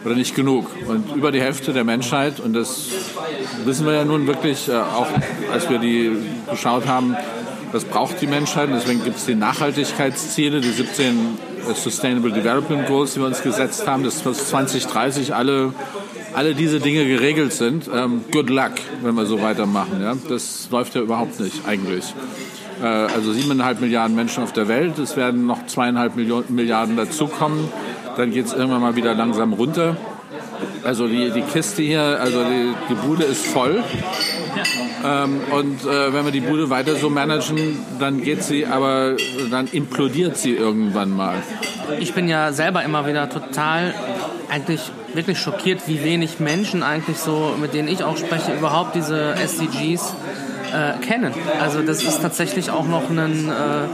oder 0.06 0.14
nicht 0.14 0.36
genug. 0.36 0.68
Und 0.86 1.16
über 1.16 1.32
die 1.32 1.40
Hälfte 1.40 1.72
der 1.72 1.82
Menschheit, 1.82 2.38
und 2.38 2.54
das 2.54 2.86
wissen 3.64 3.84
wir 3.84 3.92
ja 3.92 4.04
nun 4.04 4.28
wirklich, 4.28 4.68
äh, 4.68 4.76
auch 4.76 5.08
als 5.52 5.68
wir 5.68 5.78
die 5.78 6.12
geschaut 6.48 6.86
haben, 6.86 7.16
was 7.72 7.84
braucht 7.84 8.20
die 8.20 8.28
Menschheit. 8.28 8.68
Und 8.68 8.76
deswegen 8.76 9.02
gibt 9.02 9.16
es 9.16 9.26
die 9.26 9.34
Nachhaltigkeitsziele, 9.34 10.60
die 10.60 10.70
17 10.70 11.38
äh, 11.68 11.74
Sustainable 11.74 12.30
Development 12.30 12.86
Goals, 12.86 13.14
die 13.14 13.20
wir 13.20 13.26
uns 13.26 13.42
gesetzt 13.42 13.88
haben, 13.88 14.04
dass 14.04 14.22
2030 14.22 15.34
alle, 15.34 15.74
alle 16.34 16.54
diese 16.54 16.78
Dinge 16.78 17.04
geregelt 17.04 17.52
sind. 17.52 17.90
Ähm, 17.92 18.24
good 18.30 18.48
luck, 18.48 18.74
wenn 19.02 19.16
wir 19.16 19.26
so 19.26 19.42
weitermachen. 19.42 20.00
Ja? 20.00 20.14
Das 20.28 20.68
läuft 20.70 20.94
ja 20.94 21.00
überhaupt 21.00 21.40
nicht 21.40 21.66
eigentlich 21.66 22.14
äh, 22.80 22.86
also 22.86 23.32
siebeneinhalb 23.32 23.80
Milliarden 23.80 24.14
Menschen 24.14 24.44
auf 24.44 24.52
der 24.52 24.68
Welt. 24.68 25.00
Es 25.00 25.16
werden 25.16 25.46
noch 25.46 25.66
zweieinhalb 25.66 26.14
Milliarden 26.14 26.96
dazukommen 26.96 27.68
dann 28.16 28.30
geht 28.30 28.46
es 28.46 28.52
irgendwann 28.52 28.80
mal 28.80 28.96
wieder 28.96 29.14
langsam 29.14 29.52
runter. 29.52 29.96
Also 30.84 31.06
die, 31.06 31.30
die 31.30 31.42
Kiste 31.42 31.82
hier, 31.82 32.02
also 32.02 32.42
die, 32.44 32.72
die 32.88 32.94
Bude 32.94 33.24
ist 33.24 33.46
voll. 33.46 33.82
Ähm, 35.04 35.40
und 35.52 35.84
äh, 35.84 36.12
wenn 36.12 36.24
wir 36.24 36.32
die 36.32 36.40
Bude 36.40 36.70
weiter 36.70 36.96
so 36.96 37.10
managen, 37.10 37.78
dann 37.98 38.22
geht 38.22 38.42
sie, 38.42 38.66
aber 38.66 39.16
dann 39.50 39.66
implodiert 39.66 40.36
sie 40.36 40.54
irgendwann 40.54 41.10
mal. 41.10 41.36
Ich 42.00 42.14
bin 42.14 42.28
ja 42.28 42.52
selber 42.52 42.82
immer 42.82 43.06
wieder 43.06 43.28
total 43.28 43.94
eigentlich 44.48 44.80
wirklich 45.12 45.38
schockiert, 45.38 45.86
wie 45.86 46.02
wenig 46.04 46.40
Menschen 46.40 46.82
eigentlich 46.82 47.18
so, 47.18 47.54
mit 47.60 47.74
denen 47.74 47.88
ich 47.88 48.04
auch 48.04 48.16
spreche, 48.16 48.52
überhaupt 48.54 48.94
diese 48.94 49.34
SDGs 49.34 50.14
äh, 50.72 51.04
kennen. 51.04 51.32
Also 51.60 51.82
das 51.82 52.02
ist 52.02 52.22
tatsächlich 52.22 52.70
auch 52.70 52.86
noch 52.86 53.10
ein, 53.10 53.48
äh, 53.48 53.86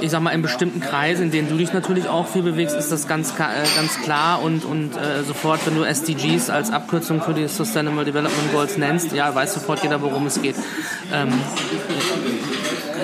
ich 0.00 0.10
sag 0.10 0.20
mal, 0.20 0.30
in 0.30 0.42
bestimmten 0.42 0.80
Kreisen, 0.80 1.24
in 1.24 1.30
denen 1.30 1.48
du 1.48 1.56
dich 1.56 1.72
natürlich 1.72 2.08
auch 2.08 2.26
viel 2.26 2.42
bewegst, 2.42 2.76
ist 2.76 2.90
das 2.90 3.08
ganz, 3.08 3.32
äh, 3.32 3.64
ganz 3.76 4.00
klar 4.02 4.42
und, 4.42 4.64
und 4.64 4.96
äh, 4.96 5.22
sofort, 5.24 5.66
wenn 5.66 5.76
du 5.76 5.84
SDGs 5.84 6.50
als 6.50 6.70
Abkürzung 6.70 7.22
für 7.22 7.34
die 7.34 7.48
Sustainable 7.48 8.04
Development 8.04 8.52
Goals 8.52 8.76
nennst, 8.76 9.12
ja, 9.12 9.34
weiß 9.34 9.54
sofort 9.54 9.82
jeder, 9.82 10.02
worum 10.02 10.26
es 10.26 10.40
geht. 10.40 10.56
Ähm, 11.12 11.32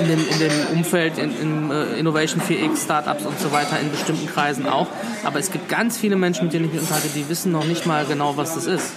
in 0.00 0.08
dem, 0.08 0.28
in 0.28 0.38
dem 0.38 0.78
Umfeld, 0.78 1.18
in, 1.18 1.38
in 1.40 1.70
uh, 1.70 1.82
Innovation 1.98 2.40
4X, 2.40 2.84
Startups 2.84 3.26
und 3.26 3.38
so 3.38 3.52
weiter, 3.52 3.78
in 3.80 3.90
bestimmten 3.90 4.26
Kreisen 4.26 4.66
auch. 4.66 4.86
Aber 5.24 5.38
es 5.38 5.50
gibt 5.50 5.68
ganz 5.68 5.98
viele 5.98 6.16
Menschen, 6.16 6.44
mit 6.44 6.52
denen 6.52 6.66
ich 6.66 6.72
mich 6.72 6.80
unterhalte, 6.80 7.08
die 7.08 7.28
wissen 7.28 7.52
noch 7.52 7.64
nicht 7.64 7.86
mal 7.86 8.04
genau, 8.06 8.36
was 8.36 8.54
das 8.54 8.66
ist. 8.66 8.92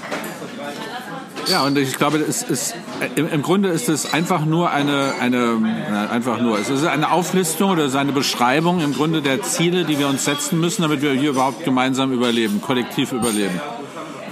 Ja, 1.48 1.64
und 1.64 1.78
ich 1.78 1.98
glaube, 1.98 2.18
es 2.20 2.44
ist 2.44 2.76
im, 3.16 3.28
im, 3.28 3.42
Grunde 3.42 3.70
ist 3.70 3.90
es 3.90 4.14
einfach 4.14 4.46
nur 4.46 4.72
eine, 4.72 5.14
eine 5.20 6.10
einfach 6.12 6.40
nur, 6.40 6.60
es 6.60 6.70
ist 6.70 6.86
eine 6.86 7.12
Auflistung 7.12 7.72
oder 7.72 7.90
seine 7.90 8.12
Beschreibung 8.12 8.82
im 8.82 8.94
Grunde 8.94 9.22
der 9.22 9.42
Ziele, 9.42 9.84
die 9.84 10.00
wir 10.00 10.08
uns 10.08 10.26
setzen 10.26 10.60
müssen, 10.60 10.82
damit 10.84 11.02
wir 11.02 11.12
hier 11.14 11.32
überhaupt 11.32 11.66
gemeinsam 11.66 12.12
überleben, 12.12 12.62
kollektiv 12.62 13.12
überleben. 13.12 13.60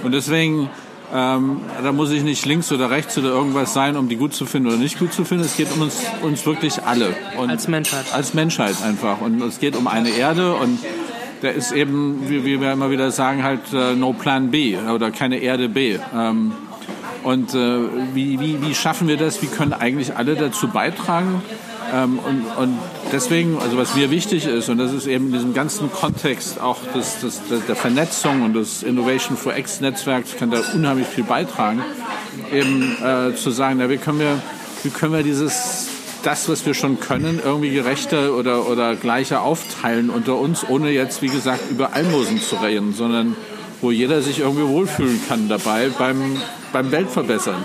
Und 0.02 0.12
deswegen, 0.12 0.70
ähm, 1.14 1.60
da 1.82 1.92
muss 1.92 2.10
ich 2.10 2.22
nicht 2.22 2.44
links 2.46 2.72
oder 2.72 2.90
rechts 2.90 3.16
oder 3.18 3.28
irgendwas 3.28 3.72
sein, 3.72 3.96
um 3.96 4.08
die 4.08 4.16
gut 4.16 4.34
zu 4.34 4.46
finden 4.46 4.68
oder 4.68 4.76
nicht 4.78 4.98
gut 4.98 5.12
zu 5.12 5.24
finden. 5.24 5.44
Es 5.44 5.56
geht 5.56 5.72
um 5.74 5.82
uns, 5.82 6.00
uns 6.22 6.44
wirklich 6.46 6.82
alle. 6.82 7.14
Und 7.36 7.50
als 7.50 7.68
Menschheit. 7.68 8.06
Als 8.12 8.34
Menschheit 8.34 8.82
einfach. 8.82 9.20
Und 9.20 9.42
es 9.42 9.60
geht 9.60 9.76
um 9.76 9.86
eine 9.86 10.10
Erde 10.10 10.54
und 10.54 10.78
der 11.42 11.54
ist 11.54 11.72
eben, 11.72 12.28
wie, 12.28 12.44
wie 12.44 12.60
wir 12.60 12.72
immer 12.72 12.90
wieder 12.90 13.10
sagen, 13.10 13.42
halt 13.42 13.60
äh, 13.72 13.94
no 13.94 14.12
Plan 14.12 14.50
B 14.50 14.76
oder 14.76 15.10
keine 15.10 15.38
Erde 15.38 15.68
B. 15.68 15.98
Ähm, 16.14 16.52
und 17.22 17.54
äh, 17.54 17.78
wie, 18.14 18.40
wie, 18.40 18.62
wie 18.62 18.74
schaffen 18.74 19.08
wir 19.08 19.16
das? 19.16 19.42
Wie 19.42 19.46
können 19.46 19.72
eigentlich 19.72 20.16
alle 20.16 20.34
dazu 20.34 20.68
beitragen? 20.68 21.42
Ähm, 21.92 22.18
und, 22.18 22.44
und 22.56 22.78
deswegen, 23.12 23.58
also 23.58 23.76
was 23.76 23.94
mir 23.94 24.10
wichtig 24.10 24.46
ist, 24.46 24.68
und 24.68 24.78
das 24.78 24.92
ist 24.92 25.06
eben 25.06 25.26
in 25.26 25.32
diesem 25.32 25.54
ganzen 25.54 25.92
Kontext 25.92 26.60
auch 26.60 26.78
des, 26.94 27.20
des, 27.20 27.40
der 27.66 27.76
Vernetzung 27.76 28.42
und 28.42 28.54
des 28.54 28.82
Innovation 28.82 29.36
for 29.36 29.56
X 29.56 29.80
Netzwerks 29.80 30.36
kann 30.36 30.50
da 30.50 30.60
unheimlich 30.74 31.06
viel 31.06 31.24
beitragen, 31.24 31.82
eben 32.52 32.96
äh, 33.02 33.34
zu 33.34 33.50
sagen, 33.50 33.76
na, 33.78 33.90
wie 33.90 33.98
können 33.98 34.20
wir, 34.20 34.40
wie 34.82 34.90
können 34.90 35.12
wir 35.12 35.22
dieses 35.22 35.88
das, 36.22 36.48
was 36.48 36.64
wir 36.64 36.74
schon 36.74 37.00
können, 37.00 37.40
irgendwie 37.44 37.70
gerechter 37.70 38.36
oder, 38.36 38.68
oder 38.68 38.94
gleicher 38.94 39.42
aufteilen 39.42 40.08
unter 40.08 40.36
uns, 40.36 40.64
ohne 40.68 40.90
jetzt, 40.90 41.20
wie 41.20 41.28
gesagt, 41.28 41.70
über 41.70 41.94
Almosen 41.94 42.40
zu 42.40 42.56
reden, 42.56 42.94
sondern 42.94 43.36
wo 43.82 43.90
jeder 43.90 44.22
sich 44.22 44.38
irgendwie 44.40 44.66
wohlfühlen 44.66 45.20
kann 45.28 45.48
dabei 45.48 45.90
beim, 45.98 46.40
beim 46.72 46.90
Weltverbessern. 46.90 47.62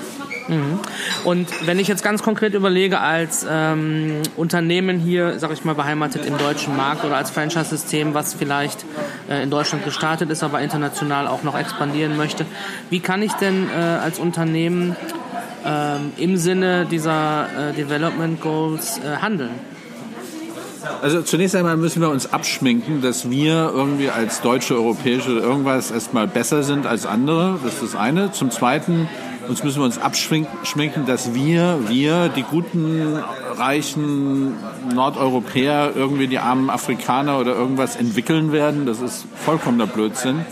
Mhm. 0.48 0.80
Und 1.24 1.48
wenn 1.66 1.80
ich 1.80 1.88
jetzt 1.88 2.04
ganz 2.04 2.24
konkret 2.24 2.54
überlege, 2.54 3.00
als 3.00 3.46
ähm, 3.50 4.22
Unternehmen 4.36 5.00
hier, 5.00 5.40
sage 5.40 5.54
ich 5.54 5.64
mal, 5.64 5.76
beheimatet 5.76 6.26
im 6.26 6.38
deutschen 6.38 6.76
Markt 6.76 7.04
oder 7.04 7.18
als 7.18 7.32
Franchise-System, 7.32 8.14
was 8.14 8.34
vielleicht 8.34 8.86
äh, 9.30 9.44
in 9.44 9.50
Deutschland 9.50 9.84
gestartet 9.84 10.30
ist, 10.30 10.44
aber 10.44 10.62
international 10.62 11.28
auch 11.28 11.44
noch 11.44 11.58
expandieren 11.58 12.18
möchte, 12.18 12.46
wie 12.90 13.00
kann 13.00 13.22
ich 13.22 13.34
denn 13.34 13.68
äh, 13.70 13.74
als 13.74 14.20
Unternehmen 14.20 14.96
ähm, 15.66 16.14
im 16.18 16.38
Sinne 16.38 16.86
dieser 16.86 17.70
äh, 17.70 17.74
Development 17.74 18.40
Goals 18.42 19.00
äh, 19.00 19.18
handeln? 19.18 19.77
Also 21.02 21.22
zunächst 21.22 21.56
einmal 21.56 21.78
müssen 21.78 22.02
wir 22.02 22.10
uns 22.10 22.32
abschminken, 22.34 23.02
dass 23.02 23.30
wir 23.30 23.72
irgendwie 23.74 24.10
als 24.10 24.42
deutsche, 24.42 24.76
europäische 24.76 25.32
irgendwas 25.32 25.92
erstmal 25.92 26.28
besser 26.28 26.64
sind 26.64 26.86
als 26.86 27.06
andere. 27.06 27.60
Das 27.64 27.76
ist 27.76 27.84
das 27.84 27.96
eine. 27.96 28.32
Zum 28.32 28.52
Zweiten 28.52 29.08
uns 29.48 29.64
müssen 29.64 29.80
wir 29.80 29.86
uns 29.86 29.98
abschminken, 29.98 31.06
dass 31.06 31.34
wir, 31.34 31.80
wir, 31.88 32.28
die 32.28 32.44
guten, 32.44 33.18
reichen 33.56 34.54
Nordeuropäer, 34.94 35.94
irgendwie 35.96 36.28
die 36.28 36.40
armen 36.40 36.70
Afrikaner 36.70 37.40
oder 37.40 37.56
irgendwas 37.56 37.96
entwickeln 37.96 38.52
werden. 38.52 38.86
Das 38.86 39.00
ist 39.00 39.26
vollkommener 39.46 39.88
Blödsinn. 39.88 40.46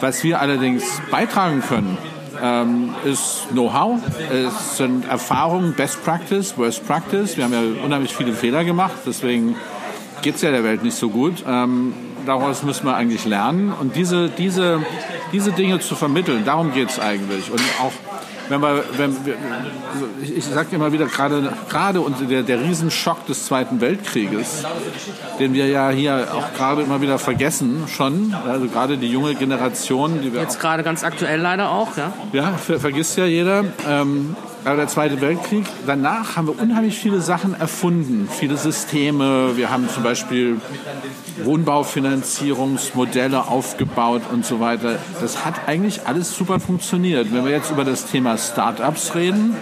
Was 0.00 0.22
wir 0.22 0.40
allerdings 0.40 0.84
beitragen 1.10 1.62
können, 1.66 1.98
ähm, 2.42 2.94
ist 3.04 3.48
Know-how, 3.52 4.00
es 4.32 4.76
sind 4.76 5.08
Erfahrungen, 5.08 5.74
Best 5.74 6.04
Practice, 6.04 6.56
Worst 6.56 6.86
Practice. 6.86 7.36
Wir 7.36 7.44
haben 7.44 7.52
ja 7.52 7.84
unheimlich 7.84 8.14
viele 8.14 8.32
Fehler 8.32 8.64
gemacht, 8.64 8.96
deswegen 9.06 9.56
geht 10.22 10.36
es 10.36 10.42
ja 10.42 10.50
der 10.50 10.64
Welt 10.64 10.82
nicht 10.82 10.96
so 10.96 11.10
gut. 11.10 11.44
Ähm, 11.46 11.94
daraus 12.26 12.62
müssen 12.62 12.86
wir 12.86 12.96
eigentlich 12.96 13.24
lernen. 13.24 13.72
Und 13.72 13.96
diese, 13.96 14.28
diese, 14.28 14.84
diese 15.32 15.52
Dinge 15.52 15.80
zu 15.80 15.94
vermitteln, 15.94 16.44
darum 16.44 16.72
geht 16.72 16.90
es 16.90 16.98
eigentlich. 16.98 17.50
Und 17.50 17.60
auch 17.80 17.92
wenn 18.48 18.60
wir, 18.60 18.84
wenn 18.96 19.26
wir 19.26 19.34
ich, 20.22 20.36
ich 20.36 20.44
sage 20.44 20.74
immer 20.76 20.92
wieder, 20.92 21.06
gerade, 21.06 21.52
gerade 21.68 22.00
unter 22.00 22.24
der, 22.24 22.42
der 22.42 22.60
Riesenschock 22.60 23.26
des 23.26 23.46
Zweiten 23.46 23.80
Weltkrieges, 23.80 24.64
den 25.38 25.54
wir 25.54 25.66
ja 25.66 25.90
hier 25.90 26.28
auch 26.32 26.52
gerade 26.54 26.82
immer 26.82 27.00
wieder 27.00 27.18
vergessen 27.18 27.84
schon, 27.88 28.34
also 28.48 28.66
gerade 28.66 28.98
die 28.98 29.08
junge 29.08 29.34
Generation, 29.34 30.22
die 30.22 30.32
wir 30.32 30.40
jetzt 30.40 30.60
gerade 30.60 30.82
ganz 30.82 31.04
aktuell 31.04 31.40
leider 31.40 31.70
auch, 31.70 31.96
ja? 31.96 32.12
Ja, 32.32 32.52
ver 32.52 32.80
vergisst 32.80 33.16
ja 33.16 33.26
jeder. 33.26 33.64
Ähm, 33.88 34.36
aber 34.66 34.76
der 34.78 34.88
Zweite 34.88 35.20
Weltkrieg, 35.20 35.64
danach 35.86 36.36
haben 36.36 36.48
wir 36.48 36.60
unheimlich 36.60 36.98
viele 36.98 37.20
Sachen 37.20 37.54
erfunden, 37.54 38.28
viele 38.28 38.56
Systeme. 38.56 39.56
Wir 39.56 39.70
haben 39.70 39.88
zum 39.88 40.02
Beispiel 40.02 40.60
Wohnbaufinanzierungsmodelle 41.44 43.46
aufgebaut 43.46 44.22
und 44.32 44.44
so 44.44 44.58
weiter. 44.58 44.98
Das 45.20 45.44
hat 45.44 45.68
eigentlich 45.68 46.06
alles 46.06 46.36
super 46.36 46.58
funktioniert. 46.58 47.32
Wenn 47.32 47.44
wir 47.44 47.52
jetzt 47.52 47.70
über 47.70 47.84
das 47.84 48.06
Thema 48.06 48.36
Start-ups 48.36 49.14
reden, 49.14 49.54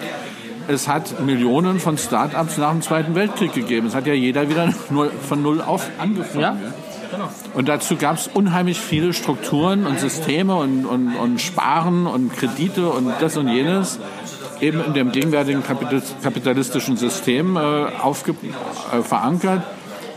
es 0.69 0.89
hat 0.89 1.21
Millionen 1.21 1.81
von 1.81 1.99
Start-ups 1.99 2.57
nach 2.57 2.71
dem 2.71 2.81
Zweiten 2.81 3.15
Weltkrieg 3.15 3.53
gegeben. 3.53 3.89
Es 3.89 3.95
hat 3.95 4.07
ja 4.07 4.15
jeder 4.15 4.49
wieder 4.49 4.73
von 5.29 5.43
Null 5.43 5.61
auf 5.61 5.87
angefangen. 5.99 6.41
Ja? 6.41 6.57
Und 7.53 7.69
dazu 7.69 7.97
gab 7.97 8.17
es 8.17 8.31
unheimlich 8.33 8.81
viele 8.81 9.13
Strukturen 9.13 9.87
und 9.87 10.01
Systeme 10.01 10.57
und, 10.57 10.87
und, 10.87 11.15
und 11.15 11.43
Sparen 11.43 12.07
und 12.07 12.35
Kredite 12.35 12.89
und 12.89 13.13
das 13.21 13.37
und 13.37 13.49
jenes 13.49 14.01
eben 14.61 14.85
in 14.85 14.95
dem 14.95 15.13
gegenwärtigen 15.13 15.63
kapitalistischen 15.63 16.97
System 16.97 17.57
äh, 17.57 17.85
äh, 17.85 19.03
verankert, 19.03 19.63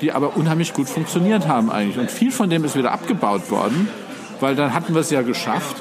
die 0.02 0.12
aber 0.12 0.38
unheimlich 0.38 0.74
gut 0.74 0.90
funktioniert 0.90 1.48
haben 1.48 1.72
eigentlich. 1.72 1.98
Und 1.98 2.12
viel 2.12 2.32
von 2.32 2.50
dem 2.50 2.64
ist 2.64 2.76
wieder 2.76 2.92
abgebaut 2.92 3.50
worden, 3.50 3.90
weil 4.40 4.56
dann 4.56 4.74
hatten 4.74 4.94
wir 4.94 5.02
es 5.02 5.10
ja 5.10 5.22
geschafft. 5.22 5.78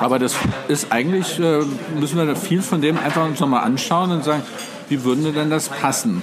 Aber 0.00 0.18
das 0.18 0.34
ist 0.68 0.90
eigentlich, 0.90 1.38
äh, 1.38 1.60
müssen 1.98 2.18
wir 2.18 2.36
viel 2.36 2.62
von 2.62 2.80
dem 2.80 2.98
einfach 2.98 3.24
uns 3.24 3.40
nochmal 3.40 3.64
anschauen 3.64 4.10
und 4.10 4.24
sagen, 4.24 4.42
wie 4.88 5.02
würde 5.04 5.22
denn 5.32 5.50
das 5.50 5.68
passen? 5.68 6.22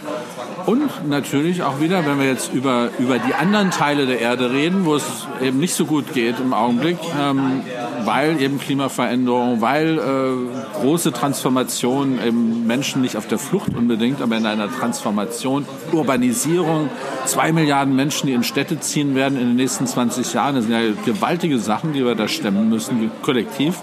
Und 0.66 1.10
natürlich 1.10 1.64
auch 1.64 1.80
wieder, 1.80 2.06
wenn 2.06 2.20
wir 2.20 2.28
jetzt 2.28 2.54
über, 2.54 2.90
über 3.00 3.18
die 3.20 3.34
anderen 3.34 3.72
Teile 3.72 4.06
der 4.06 4.20
Erde 4.20 4.52
reden, 4.52 4.86
wo 4.86 4.96
es 4.96 5.04
eben 5.42 5.60
nicht 5.60 5.74
so 5.74 5.86
gut 5.86 6.14
geht 6.14 6.40
im 6.40 6.54
Augenblick, 6.54 6.98
ähm, 7.20 7.62
weil 8.06 8.42
eben 8.42 8.60
Klimaveränderung, 8.60 9.62
weil 9.62 9.98
äh, 9.98 10.82
große 10.82 11.12
Transformation, 11.12 12.20
eben 12.26 12.68
Menschen 12.68 13.02
nicht 13.02 13.18
auf 13.18 13.28
der 13.28 13.38
Flucht 13.38 13.76
unbedingt, 13.76 14.22
aber 14.22 14.38
in 14.38 14.46
einer 14.46 14.72
Transformation, 14.72 15.66
Urbanisierung, 15.92 16.90
zwei 17.26 17.52
Milliarden 17.52 17.96
Menschen, 17.96 18.28
die 18.28 18.34
in 18.34 18.44
Städte 18.44 18.80
ziehen 18.80 19.16
werden 19.16 19.40
in 19.40 19.48
den 19.48 19.56
nächsten 19.56 19.88
20 19.88 20.34
Jahren, 20.34 20.56
das 20.56 20.66
sind 20.66 20.74
ja 20.74 20.94
gewaltige 21.06 21.60
Sachen, 21.60 21.94
die 21.94 22.06
wir 22.06 22.16
da 22.16 22.28
stemmen 22.28 22.70
müssen, 22.70 23.12
kollektiv. 23.22 23.80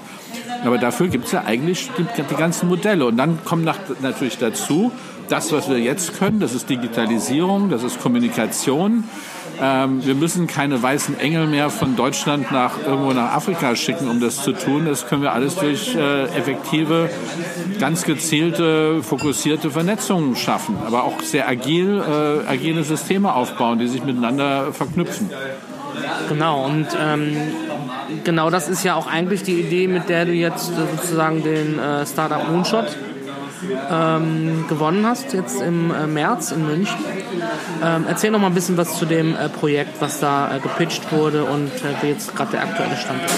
Aber 0.64 0.78
dafür 0.78 1.08
gibt 1.08 1.26
es 1.26 1.32
ja 1.32 1.44
eigentlich 1.44 1.88
die, 1.96 2.04
die, 2.04 2.34
ganzen 2.34 2.68
Modelle. 2.68 3.06
Und 3.06 3.16
dann 3.16 3.38
kommt 3.44 3.64
nach, 3.64 3.78
natürlich 4.02 4.38
dazu, 4.38 4.92
das, 5.28 5.52
was 5.52 5.68
wir 5.68 5.78
jetzt 5.78 6.18
können, 6.18 6.40
das 6.40 6.54
ist 6.54 6.68
Digitalisierung, 6.68 7.70
das 7.70 7.82
ist 7.82 8.00
Kommunikation. 8.00 9.04
Ähm, 9.60 10.04
wir 10.06 10.14
müssen 10.14 10.46
keine 10.46 10.80
weißen 10.82 11.18
Engel 11.18 11.46
mehr 11.46 11.70
von 11.70 11.96
Deutschland 11.96 12.52
nach 12.52 12.74
irgendwo 12.84 13.12
nach 13.12 13.32
Afrika 13.32 13.74
schicken, 13.74 14.08
um 14.08 14.20
das 14.20 14.42
zu 14.42 14.52
tun. 14.52 14.86
Das 14.86 15.08
können 15.08 15.22
wir 15.22 15.32
alles 15.32 15.56
durch 15.56 15.96
äh, 15.96 16.24
effektive, 16.26 17.10
ganz 17.80 18.04
gezielte, 18.04 19.02
fokussierte 19.02 19.70
Vernetzungen 19.70 20.36
schaffen. 20.36 20.76
Aber 20.86 21.04
auch 21.04 21.20
sehr 21.20 21.48
agil, 21.48 22.00
äh, 22.00 22.48
agile 22.48 22.84
Systeme 22.84 23.34
aufbauen, 23.34 23.78
die 23.78 23.88
sich 23.88 24.04
miteinander 24.04 24.72
verknüpfen. 24.72 25.30
Genau, 26.28 26.64
und 26.64 26.86
ähm, 27.00 27.36
genau 28.22 28.50
das 28.50 28.68
ist 28.68 28.84
ja 28.84 28.94
auch 28.94 29.08
eigentlich 29.08 29.42
die 29.42 29.60
Idee, 29.60 29.88
mit 29.88 30.08
der 30.08 30.24
du 30.24 30.32
jetzt 30.32 30.70
sozusagen 30.76 31.42
den 31.42 31.78
äh, 31.78 32.06
Startup 32.06 32.48
Moonshot 32.48 32.96
ähm, 33.90 34.64
gewonnen 34.68 35.06
hast, 35.06 35.32
jetzt 35.32 35.60
im 35.60 35.90
äh, 35.90 36.06
März 36.06 36.52
in 36.52 36.66
München. 36.66 36.96
Ähm, 37.82 38.04
erzähl 38.08 38.30
noch 38.30 38.40
mal 38.40 38.48
ein 38.48 38.54
bisschen 38.54 38.76
was 38.76 38.98
zu 38.98 39.06
dem 39.06 39.34
äh, 39.34 39.48
Projekt, 39.48 40.00
was 40.00 40.20
da 40.20 40.54
äh, 40.56 40.60
gepitcht 40.60 41.10
wurde 41.12 41.44
und 41.44 41.68
äh, 41.68 42.02
wie 42.02 42.08
jetzt 42.08 42.34
gerade 42.36 42.52
der 42.52 42.62
aktuelle 42.62 42.96
Stand 42.96 43.24
ist. 43.24 43.34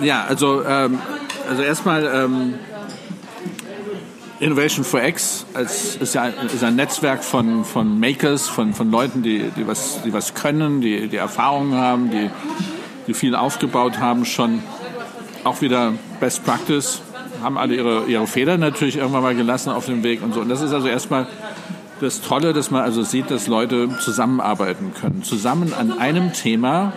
Ja, 0.00 0.24
also, 0.28 0.64
ähm, 0.64 0.98
also 1.48 1.62
erstmal 1.62 2.04
ähm, 2.04 2.54
Innovation 4.40 4.84
for 4.84 5.02
X 5.02 5.46
als, 5.54 5.96
ist 5.96 6.14
ja 6.14 6.26
ist 6.26 6.62
ein 6.62 6.76
Netzwerk 6.76 7.24
von, 7.24 7.64
von 7.64 7.98
Makers, 7.98 8.48
von, 8.48 8.72
von 8.72 8.90
Leuten, 8.90 9.22
die, 9.22 9.50
die, 9.56 9.66
was, 9.66 10.02
die 10.02 10.12
was 10.12 10.34
können, 10.34 10.80
die, 10.80 11.08
die 11.08 11.16
Erfahrungen 11.16 11.74
haben, 11.74 12.10
die, 12.10 12.30
die 13.08 13.14
viel 13.14 13.34
aufgebaut 13.34 13.98
haben, 13.98 14.24
schon 14.24 14.62
auch 15.42 15.60
wieder 15.60 15.94
Best 16.20 16.44
Practice, 16.44 17.02
haben 17.42 17.58
alle 17.58 17.74
ihre, 17.74 18.04
ihre 18.06 18.26
Fehler 18.26 18.58
natürlich 18.58 18.96
irgendwann 18.96 19.22
mal 19.22 19.34
gelassen 19.34 19.70
auf 19.70 19.86
dem 19.86 20.02
Weg 20.02 20.22
und 20.22 20.34
so. 20.34 20.40
Und 20.40 20.48
das 20.48 20.60
ist 20.60 20.72
also 20.72 20.88
erstmal 20.88 21.26
das 22.00 22.20
Tolle, 22.20 22.52
dass 22.52 22.70
man 22.70 22.82
also 22.82 23.02
sieht, 23.02 23.30
dass 23.30 23.46
Leute 23.46 23.88
zusammenarbeiten 24.00 24.92
können, 25.00 25.22
zusammen 25.22 25.72
an 25.72 25.98
einem 25.98 26.32
Thema 26.32 26.92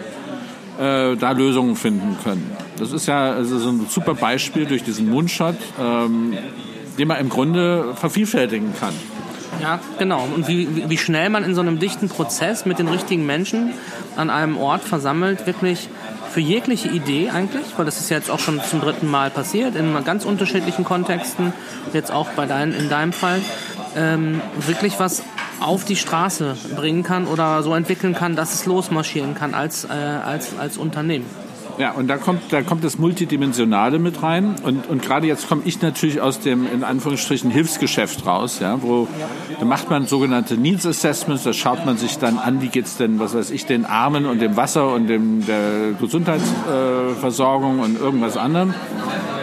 äh, 0.79 1.15
da 1.15 1.31
Lösungen 1.31 1.75
finden 1.75 2.17
können. 2.23 2.51
Das 2.77 2.91
ist 2.91 3.07
ja 3.07 3.31
also 3.31 3.57
so 3.57 3.69
ein 3.69 3.87
super 3.89 4.13
Beispiel 4.13 4.65
durch 4.65 4.83
diesen 4.83 5.09
Moonshot. 5.09 5.55
Ähm, 5.79 6.37
den 6.97 7.07
man 7.07 7.19
im 7.19 7.29
Grunde 7.29 7.93
vervielfältigen 7.95 8.73
kann. 8.79 8.93
Ja, 9.61 9.79
genau. 9.99 10.27
Und 10.35 10.47
wie, 10.47 10.89
wie 10.89 10.97
schnell 10.97 11.29
man 11.29 11.43
in 11.43 11.55
so 11.55 11.61
einem 11.61 11.79
dichten 11.79 12.09
Prozess 12.09 12.65
mit 12.65 12.79
den 12.79 12.87
richtigen 12.87 13.25
Menschen 13.25 13.71
an 14.15 14.29
einem 14.29 14.57
Ort 14.57 14.83
versammelt 14.83 15.45
wirklich 15.45 15.89
für 16.31 16.39
jegliche 16.39 16.87
Idee 16.87 17.29
eigentlich, 17.29 17.65
weil 17.77 17.85
das 17.85 17.99
ist 17.99 18.09
jetzt 18.09 18.31
auch 18.31 18.39
schon 18.39 18.61
zum 18.63 18.81
dritten 18.81 19.07
Mal 19.07 19.29
passiert, 19.29 19.75
in 19.75 20.03
ganz 20.05 20.25
unterschiedlichen 20.25 20.85
Kontexten, 20.85 21.53
jetzt 21.93 22.11
auch 22.11 22.29
bei 22.29 22.45
dein, 22.45 22.73
in 22.73 22.89
deinem 22.89 23.13
Fall, 23.13 23.41
ähm, 23.95 24.41
wirklich 24.57 24.99
was 24.99 25.23
auf 25.59 25.85
die 25.85 25.95
Straße 25.95 26.55
bringen 26.75 27.03
kann 27.03 27.27
oder 27.27 27.61
so 27.63 27.75
entwickeln 27.75 28.15
kann, 28.15 28.35
dass 28.35 28.53
es 28.53 28.65
losmarschieren 28.65 29.35
kann 29.35 29.53
als, 29.53 29.85
äh, 29.85 29.89
als, 29.89 30.57
als 30.57 30.77
Unternehmen. 30.77 31.25
Ja, 31.77 31.91
und 31.91 32.07
da 32.07 32.17
kommt, 32.17 32.41
da 32.51 32.61
kommt 32.61 32.83
das 32.83 32.97
Multidimensionale 32.97 33.99
mit 33.99 34.21
rein. 34.21 34.55
Und, 34.63 34.87
und 34.89 35.01
gerade 35.01 35.27
jetzt 35.27 35.47
komme 35.47 35.61
ich 35.65 35.81
natürlich 35.81 36.21
aus 36.21 36.39
dem, 36.39 36.67
in 36.71 36.83
Anführungsstrichen, 36.83 37.49
Hilfsgeschäft 37.49 38.25
raus, 38.25 38.59
ja, 38.59 38.81
wo 38.81 39.07
da 39.59 39.65
macht 39.65 39.89
man 39.89 40.07
sogenannte 40.07 40.57
Needs 40.57 40.85
Assessments, 40.85 41.43
da 41.43 41.53
schaut 41.53 41.85
man 41.85 41.97
sich 41.97 42.17
dann 42.17 42.37
an, 42.37 42.61
wie 42.61 42.67
geht's 42.67 42.97
denn, 42.97 43.19
was 43.19 43.35
weiß 43.35 43.51
ich, 43.51 43.65
den 43.65 43.85
Armen 43.85 44.25
und 44.25 44.41
dem 44.41 44.57
Wasser 44.57 44.93
und 44.93 45.07
dem, 45.07 45.45
der 45.45 45.93
Gesundheitsversorgung 45.99 47.79
und 47.79 47.99
irgendwas 47.99 48.37
anderem. 48.37 48.73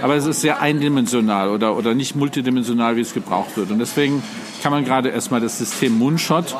Aber 0.02 0.14
es 0.14 0.26
ist 0.26 0.40
sehr 0.40 0.60
eindimensional 0.60 1.50
oder, 1.50 1.76
oder 1.76 1.94
nicht 1.94 2.16
multidimensional, 2.16 2.96
wie 2.96 3.00
es 3.00 3.14
gebraucht 3.14 3.56
wird. 3.56 3.70
Und 3.70 3.78
deswegen 3.78 4.22
kann 4.62 4.72
man 4.72 4.84
gerade 4.84 5.08
erstmal 5.10 5.40
das 5.40 5.58
System 5.58 5.98
Moonshot 5.98 6.56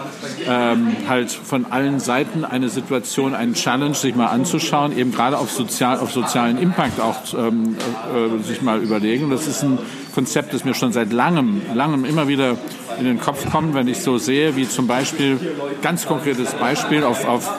ähm, 0.46 0.96
halt 1.08 1.30
von 1.30 1.66
allen 1.66 2.00
Seiten 2.00 2.44
eine 2.44 2.68
Situation, 2.68 3.34
einen 3.34 3.54
Challenge 3.54 3.94
sich 3.94 4.14
mal 4.14 4.26
anzuschauen, 4.26 4.96
eben 4.96 5.12
gerade 5.12 5.38
auf, 5.38 5.50
sozial, 5.50 5.98
auf 5.98 6.12
sozialen 6.12 6.58
Impact 6.58 7.00
auch 7.00 7.16
ähm, 7.36 7.76
äh, 8.14 8.42
sich 8.42 8.62
mal 8.62 8.80
überlegen. 8.80 9.30
Das 9.30 9.46
ist 9.46 9.62
ein 9.62 9.78
Konzept, 10.14 10.54
das 10.54 10.64
mir 10.64 10.74
schon 10.74 10.92
seit 10.92 11.12
langem, 11.12 11.62
langem 11.74 12.04
immer 12.04 12.28
wieder 12.28 12.56
in 12.98 13.04
den 13.04 13.20
Kopf 13.20 13.50
kommt, 13.50 13.74
wenn 13.74 13.88
ich 13.88 14.00
so 14.00 14.18
sehe, 14.18 14.56
wie 14.56 14.68
zum 14.68 14.86
Beispiel, 14.86 15.38
ganz 15.82 16.06
konkretes 16.06 16.54
Beispiel 16.54 17.04
auf, 17.04 17.26
auf, 17.26 17.50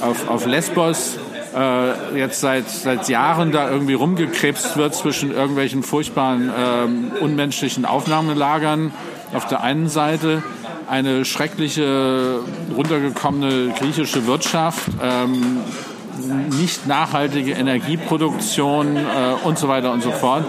auf, 0.00 0.28
auf 0.28 0.46
Lesbos, 0.46 1.18
äh, 1.54 2.18
jetzt 2.18 2.40
seit, 2.40 2.68
seit 2.68 3.08
Jahren 3.08 3.52
da 3.52 3.70
irgendwie 3.70 3.94
rumgekrebst 3.94 4.76
wird 4.76 4.94
zwischen 4.94 5.32
irgendwelchen 5.32 5.82
furchtbaren, 5.82 6.48
äh, 6.50 7.22
unmenschlichen 7.22 7.84
Aufnahmelagern 7.84 8.92
auf 9.34 9.46
der 9.46 9.62
einen 9.62 9.88
Seite 9.88 10.42
eine 10.88 11.24
schreckliche, 11.24 12.40
runtergekommene 12.76 13.74
griechische 13.78 14.26
Wirtschaft, 14.26 14.88
ähm, 15.02 15.58
nicht 16.58 16.86
nachhaltige 16.86 17.52
Energieproduktion 17.52 18.96
äh, 18.96 19.00
und 19.44 19.58
so 19.58 19.68
weiter 19.68 19.92
und 19.92 20.02
so 20.02 20.10
fort. 20.10 20.44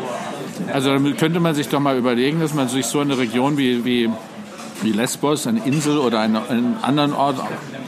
Also 0.72 0.90
damit 0.90 1.18
könnte 1.18 1.40
man 1.40 1.56
sich 1.56 1.68
doch 1.68 1.80
mal 1.80 1.98
überlegen, 1.98 2.40
dass 2.40 2.54
man 2.54 2.68
sich 2.68 2.86
so 2.86 3.00
eine 3.00 3.18
Region 3.18 3.58
wie, 3.58 3.84
wie, 3.84 4.10
wie 4.82 4.92
Lesbos, 4.92 5.48
eine 5.48 5.66
Insel 5.66 5.98
oder 5.98 6.20
einen, 6.20 6.38
einen 6.38 6.78
anderen 6.82 7.14
Ort, 7.14 7.38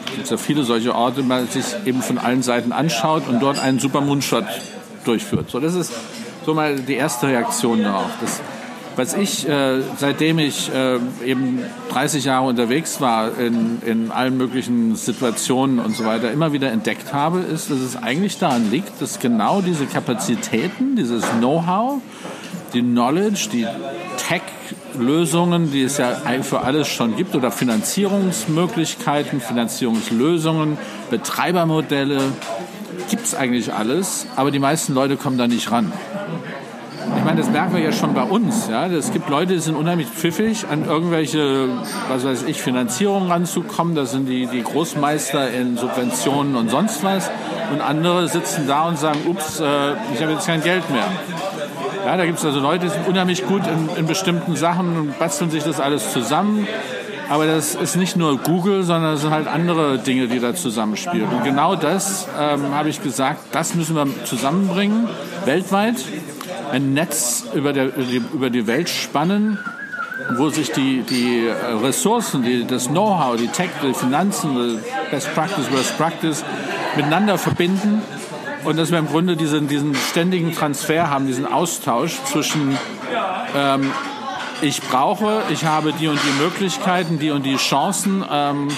es 0.06 0.16
gibt 0.16 0.30
ja 0.30 0.38
viele 0.38 0.63
solche 0.63 0.96
Orte, 0.96 1.22
man 1.22 1.48
sich 1.48 1.66
eben 1.86 2.01
von 2.01 2.18
allen 2.18 2.42
Seiten 2.42 2.72
anschaut 2.72 3.27
und 3.27 3.39
dort 3.39 3.60
einen 3.60 3.80
Super 3.80 4.01
Moonshot 4.01 4.46
durchführt. 5.06 5.50
So, 5.50 5.60
das 5.60 5.75
ist 5.75 5.94
so 6.46 6.54
mal 6.54 6.75
die 6.77 6.96
erste 6.96 7.27
Reaktion 7.27 7.84
darauf. 7.84 8.10
Das, 8.22 8.42
was 8.98 9.13
ich, 9.13 9.48
äh, 9.48 9.82
seitdem 9.98 10.39
ich 10.39 10.72
äh, 10.74 10.98
eben 11.24 11.60
30 11.92 12.25
Jahre 12.25 12.48
unterwegs 12.48 13.00
war 13.00 13.38
in, 13.38 13.82
in 13.86 14.12
allen 14.12 14.38
möglichen 14.38 14.96
Situationen 14.96 15.80
und 15.80 15.96
so 15.96 16.04
weiter, 16.04 16.32
immer 16.32 16.51
wieder 16.51 16.72
entdeckt 16.72 17.13
habe, 17.13 17.39
ist, 17.39 17.70
dass 17.70 17.77
es 17.77 17.96
eigentlich 17.96 18.39
daran 18.39 18.72
liegt, 18.72 19.00
dass 19.01 19.20
genau 19.20 19.62
diese 19.62 19.86
Kapazitäten, 19.86 20.96
dieses 20.96 21.24
Know-how, 21.39 22.01
die 22.74 22.82
Knowledge, 22.82 23.50
die 23.51 23.68
Tech-Lösungen, 24.18 25.72
die 25.72 25.84
es 25.84 25.98
ja 25.98 26.18
für 26.42 26.62
alles 26.62 26.88
schon 26.88 27.16
gibt, 27.16 27.36
oder 27.36 27.51
Finanzierungsmöglichkeiten, 27.51 29.42
Finanzierungslösungen, 29.42 30.77
Betreibermodelle, 31.10 32.20
gibt 33.10 33.24
es 33.24 33.36
eigentlich 33.36 33.74
alles, 33.74 34.27
aber 34.36 34.51
die 34.51 34.60
meisten 34.60 34.94
Leute 34.94 35.18
kommen 35.18 35.38
da 35.38 35.48
nicht 35.48 35.72
ran. 35.72 35.94
Meine, 37.27 37.41
das 37.41 37.50
merken 37.50 37.74
wir 37.74 37.81
ja 37.81 37.91
schon 37.91 38.13
bei 38.13 38.24
uns. 38.24 38.69
Ja? 38.69 38.88
Es 38.88 39.12
gibt 39.12 39.27
Leute, 39.27 39.51
die 39.51 39.60
sind 39.60 39.75
unheimlich 39.75 40.07
pfiffig, 40.07 40.65
an 40.72 40.86
irgendwelche, 40.86 41.67
was 42.07 42.24
weiß 42.24 42.43
ich, 42.43 42.62
Finanzierungen 42.62 43.29
ranzukommen. 43.29 43.96
Das 43.96 44.12
sind 44.12 44.29
die, 44.29 44.46
die 44.46 44.63
Großmeister 44.63 45.52
in 45.52 45.75
Subventionen 45.75 46.56
und 46.56 46.69
sonst 46.69 47.04
was. 47.04 47.30
Und 47.73 47.82
andere 47.82 48.30
sitzen 48.30 48.65
da 48.65 48.88
und 48.88 48.97
sagen, 48.97 49.19
ups, 49.28 49.60
äh, 49.60 49.65
ich 50.13 50.21
habe 50.21 50.32
jetzt 50.32 50.47
kein 50.47 50.62
Geld 50.62 50.89
mehr. 50.89 51.04
Ja, 52.06 52.15
da 52.15 52.25
gibt 52.25 52.38
es 52.38 52.45
also 52.45 52.62
Leute, 52.62 52.86
die 52.86 52.91
sind 52.91 53.06
unheimlich 53.10 53.45
gut 53.45 53.63
in, 53.67 53.97
in 53.97 54.08
bestimmten 54.08 54.56
Sachen 54.56 54.95
und 54.95 55.19
basteln 55.19 55.52
sich 55.52 55.65
das 55.65 55.82
alles 55.82 56.13
zusammen. 56.13 56.65
Aber 57.28 57.45
das 57.45 57.75
ist 57.75 57.97
nicht 57.97 58.15
nur 58.15 58.38
Google, 58.38 58.84
sondern 58.84 59.15
es 59.15 59.21
sind 59.23 59.32
halt 59.32 59.47
andere 59.47 59.97
Dinge, 59.97 60.30
die 60.30 60.39
da 60.39 60.56
zusammenspielen. 60.56 61.28
Und 61.28 61.43
genau 61.43 61.75
das 61.75 62.25
ähm, 62.39 62.73
habe 62.73 62.88
ich 62.88 63.04
gesagt, 63.04 63.41
das 63.52 63.75
müssen 63.75 63.97
wir 63.97 64.08
zusammenbringen, 64.23 65.10
weltweit 65.43 65.97
ein 66.71 66.93
Netz 66.93 67.45
über, 67.53 67.73
der, 67.73 67.95
über 68.34 68.49
die 68.49 68.67
Welt 68.67 68.89
spannen, 68.89 69.58
wo 70.38 70.49
sich 70.49 70.71
die, 70.71 71.01
die 71.01 71.47
Ressourcen, 71.84 72.43
die, 72.43 72.65
das 72.65 72.88
Know-how, 72.88 73.38
die 73.38 73.47
Tech, 73.47 73.69
die 73.84 73.93
Finanzen, 73.93 74.80
Best 75.12 75.34
Practice, 75.34 75.71
Worst 75.71 75.97
Practice 75.97 76.43
miteinander 76.95 77.38
verbinden 77.38 78.01
und 78.63 78.77
dass 78.77 78.91
wir 78.91 78.99
im 78.99 79.08
Grunde 79.08 79.36
diesen, 79.36 79.67
diesen 79.67 79.95
ständigen 79.95 80.53
Transfer 80.53 81.10
haben, 81.10 81.27
diesen 81.27 81.45
Austausch 81.45 82.17
zwischen 82.25 82.77
ähm, 83.56 83.91
ich 84.62 84.82
brauche, 84.82 85.43
ich 85.52 85.65
habe 85.65 85.93
die 85.93 86.08
und 86.08 86.20
die 86.22 86.43
Möglichkeiten, 86.43 87.20
die 87.20 87.32
und 87.32 87.46
die 87.46 87.58
Chancen. 87.58 88.24
Ähm, 88.30 88.70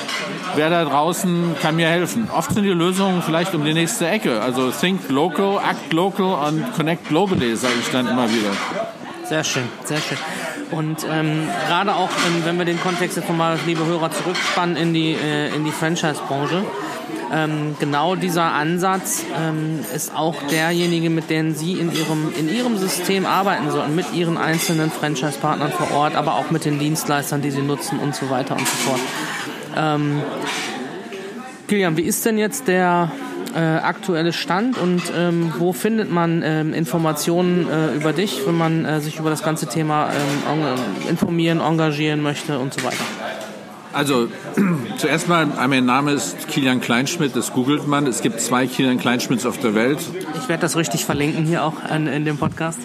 wer 0.55 0.69
da 0.69 0.85
draußen 0.85 1.55
kann 1.61 1.75
mir 1.75 1.87
helfen? 1.87 2.29
Oft 2.35 2.53
sind 2.53 2.63
die 2.63 2.69
Lösungen 2.69 3.21
vielleicht 3.21 3.53
um 3.55 3.63
die 3.63 3.73
nächste 3.73 4.07
Ecke. 4.07 4.41
Also 4.41 4.71
think 4.71 5.09
local, 5.09 5.57
act 5.57 5.93
local 5.93 6.47
und 6.47 6.73
connect 6.75 7.07
globally, 7.07 7.55
sage 7.55 7.75
ich 7.79 7.89
dann 7.91 8.07
immer 8.07 8.29
wieder. 8.29 8.51
Sehr 9.23 9.43
schön, 9.43 9.67
sehr 9.83 9.99
schön. 9.99 10.17
Und 10.71 11.05
ähm, 11.09 11.47
gerade 11.67 11.95
auch, 11.95 12.09
ähm, 12.27 12.45
wenn 12.45 12.57
wir 12.57 12.65
den 12.65 12.79
Kontext 12.81 13.17
jetzt 13.17 13.29
nochmal, 13.29 13.57
liebe 13.65 13.85
Hörer, 13.85 14.11
zurückspannen 14.11 14.75
in 14.75 14.93
die, 14.93 15.13
äh, 15.13 15.53
in 15.55 15.65
die 15.65 15.71
Franchise-Branche, 15.71 16.63
ähm, 17.33 17.75
genau 17.79 18.15
dieser 18.15 18.53
Ansatz 18.53 19.23
ähm, 19.39 19.79
ist 19.95 20.15
auch 20.15 20.35
derjenige, 20.51 21.09
mit 21.09 21.29
dem 21.29 21.53
Sie 21.53 21.73
in 21.73 21.91
Ihrem, 21.91 22.33
in 22.37 22.53
Ihrem 22.53 22.77
System 22.77 23.25
arbeiten 23.25 23.69
sollten, 23.71 23.95
mit 23.95 24.13
Ihren 24.13 24.37
einzelnen 24.37 24.91
Franchise-Partnern 24.91 25.71
vor 25.71 25.91
Ort, 25.91 26.15
aber 26.15 26.35
auch 26.35 26.51
mit 26.51 26.65
den 26.65 26.79
Dienstleistern, 26.79 27.41
die 27.41 27.51
Sie 27.51 27.61
nutzen 27.61 27.99
und 27.99 28.15
so 28.15 28.29
weiter 28.29 28.55
und 28.55 28.67
so 28.67 28.75
fort. 28.75 28.99
Ähm, 29.77 30.21
Kilian, 31.67 31.97
wie 31.97 32.03
ist 32.03 32.25
denn 32.25 32.37
jetzt 32.37 32.67
der 32.67 33.11
äh, 33.55 33.59
aktuelle 33.59 34.33
Stand 34.33 34.77
und 34.77 35.01
ähm, 35.15 35.53
wo 35.57 35.73
findet 35.73 36.11
man 36.11 36.41
ähm, 36.43 36.73
Informationen 36.73 37.67
äh, 37.69 37.95
über 37.95 38.13
dich, 38.13 38.41
wenn 38.45 38.57
man 38.57 38.85
äh, 38.85 39.01
sich 39.01 39.19
über 39.19 39.29
das 39.29 39.43
ganze 39.43 39.67
Thema 39.67 40.09
ähm, 40.09 41.09
informieren, 41.09 41.59
engagieren 41.59 42.21
möchte 42.21 42.59
und 42.59 42.73
so 42.73 42.83
weiter? 42.83 43.03
Also 43.91 44.27
zuerst 44.97 45.27
mal, 45.27 45.45
mein 45.45 45.85
Name 45.85 46.11
ist 46.11 46.47
Kilian 46.47 46.81
Kleinschmidt, 46.81 47.35
das 47.35 47.53
googelt 47.53 47.87
man. 47.87 48.05
Es 48.07 48.21
gibt 48.21 48.39
zwei 48.41 48.67
Kilian 48.67 48.99
Kleinschmidts 48.99 49.45
auf 49.45 49.57
der 49.57 49.75
Welt. 49.75 49.99
Ich 50.41 50.47
werde 50.47 50.61
das 50.61 50.75
richtig 50.75 51.05
verlinken 51.05 51.45
hier 51.45 51.63
auch 51.63 51.81
an, 51.83 52.07
in 52.07 52.25
dem 52.25 52.37
Podcast. 52.37 52.79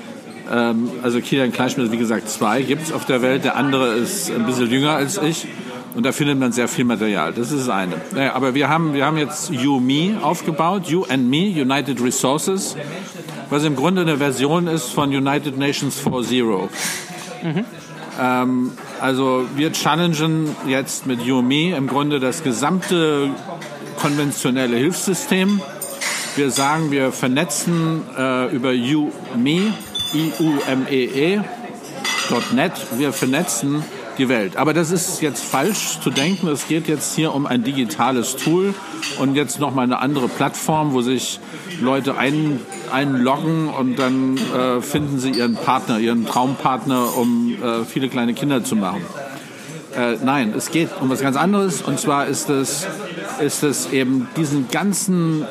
Ähm, 0.50 0.90
also 1.02 1.20
Kilian 1.20 1.52
Kleinschmidt, 1.52 1.92
wie 1.92 1.98
gesagt, 1.98 2.28
zwei 2.28 2.62
gibt 2.62 2.82
es 2.82 2.92
auf 2.92 3.04
der 3.04 3.22
Welt. 3.22 3.44
Der 3.44 3.56
andere 3.56 3.94
ist 3.94 4.30
ein 4.30 4.46
bisschen 4.46 4.70
jünger 4.70 4.92
als 4.92 5.18
ich. 5.18 5.46
Und 5.94 6.04
da 6.04 6.10
findet 6.10 6.38
man 6.38 6.50
sehr 6.50 6.66
viel 6.66 6.84
Material. 6.84 7.32
Das 7.32 7.52
ist 7.52 7.68
das 7.68 7.68
eine. 7.68 7.94
Naja, 8.12 8.34
aber 8.34 8.54
wir 8.54 8.68
haben, 8.68 8.94
wir 8.94 9.06
haben 9.06 9.16
jetzt 9.16 9.50
You 9.50 9.80
aufgebaut, 10.22 10.88
You 10.88 11.04
and 11.04 11.30
Me, 11.30 11.46
United 11.46 12.02
Resources, 12.02 12.76
was 13.48 13.62
im 13.62 13.76
Grunde 13.76 14.02
eine 14.02 14.16
Version 14.16 14.66
ist 14.66 14.88
von 14.88 15.14
United 15.14 15.56
Nations 15.56 16.04
4.0. 16.04 16.68
Mhm. 17.44 17.64
Ähm, 18.20 18.72
also 19.00 19.44
wir 19.56 19.72
challengen 19.72 20.54
jetzt 20.66 21.06
mit 21.06 21.20
UME 21.20 21.76
im 21.76 21.86
Grunde 21.86 22.20
das 22.20 22.42
gesamte 22.42 23.30
konventionelle 24.00 24.76
Hilfssystem. 24.76 25.60
Wir 26.36 26.50
sagen, 26.50 26.90
wir 26.90 27.12
vernetzen 27.12 28.02
äh, 28.16 28.54
über 28.54 28.70
UME, 28.70 29.72
I-U-M-E-E, 30.14 31.40
.net, 32.52 32.72
wir 32.98 33.12
vernetzen 33.12 33.84
die 34.18 34.28
Welt. 34.28 34.56
Aber 34.56 34.72
das 34.72 34.90
ist 34.90 35.20
jetzt 35.20 35.44
falsch 35.44 36.00
zu 36.00 36.10
denken. 36.10 36.48
Es 36.48 36.68
geht 36.68 36.88
jetzt 36.88 37.14
hier 37.14 37.34
um 37.34 37.46
ein 37.46 37.64
digitales 37.64 38.36
Tool 38.36 38.74
und 39.18 39.34
jetzt 39.34 39.60
nochmal 39.60 39.84
eine 39.84 39.98
andere 39.98 40.28
Plattform, 40.28 40.92
wo 40.92 41.02
sich 41.02 41.40
Leute 41.80 42.16
ein, 42.16 42.60
einloggen 42.92 43.68
und 43.68 43.98
dann 43.98 44.36
äh, 44.36 44.80
finden 44.80 45.18
sie 45.18 45.30
ihren 45.30 45.54
Partner, 45.54 45.98
ihren 45.98 46.26
Traumpartner, 46.26 47.16
um 47.16 47.54
äh, 47.62 47.84
viele 47.84 48.08
kleine 48.08 48.34
Kinder 48.34 48.64
zu 48.64 48.76
machen. 48.76 49.02
Äh, 49.96 50.16
nein, 50.24 50.52
es 50.56 50.70
geht 50.70 50.90
um 51.00 51.08
was 51.08 51.20
ganz 51.20 51.36
anderes 51.36 51.82
und 51.82 52.00
zwar 52.00 52.26
ist 52.26 52.50
es, 52.50 52.86
ist 53.40 53.62
es 53.62 53.92
eben 53.92 54.28
diesen 54.36 54.68
ganzen, 54.68 55.46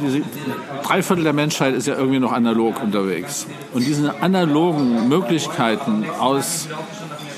diese 0.00 0.22
Dreiviertel 0.84 1.24
der 1.24 1.32
Menschheit 1.32 1.74
ist 1.74 1.88
ja 1.88 1.96
irgendwie 1.96 2.20
noch 2.20 2.32
analog 2.32 2.80
unterwegs. 2.80 3.46
Und 3.74 3.84
diese 3.84 4.22
analogen 4.22 5.08
Möglichkeiten 5.08 6.04
aus 6.18 6.68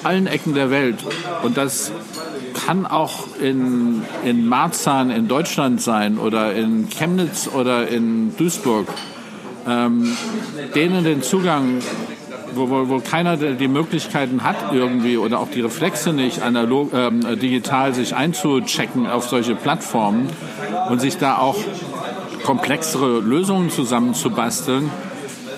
allen 0.04 0.26
Ecken 0.26 0.54
der 0.54 0.70
Welt. 0.70 0.96
Und 1.42 1.56
das 1.56 1.92
kann 2.66 2.86
auch 2.86 3.26
in, 3.40 4.02
in 4.24 4.48
Marzahn 4.48 5.10
in 5.10 5.28
Deutschland 5.28 5.80
sein 5.80 6.18
oder 6.18 6.54
in 6.54 6.88
Chemnitz 6.88 7.48
oder 7.48 7.88
in 7.88 8.36
Duisburg. 8.36 8.86
Ähm, 9.68 10.16
denen 10.74 11.04
den 11.04 11.22
Zugang 11.22 11.80
wo, 12.54 12.68
wo, 12.68 12.88
wo 12.88 12.98
keiner 12.98 13.36
die 13.36 13.68
Möglichkeiten 13.68 14.42
hat 14.42 14.56
irgendwie 14.72 15.16
oder 15.16 15.40
auch 15.40 15.48
die 15.48 15.60
Reflexe 15.60 16.12
nicht 16.12 16.42
analog, 16.42 16.92
ähm, 16.92 17.20
digital 17.40 17.94
sich 17.94 18.14
einzuchecken 18.14 19.06
auf 19.06 19.28
solche 19.28 19.54
Plattformen 19.54 20.28
und 20.88 21.00
sich 21.00 21.18
da 21.18 21.38
auch 21.38 21.56
komplexere 22.44 23.20
Lösungen 23.20 23.70
zusammenzubasteln, 23.70 24.90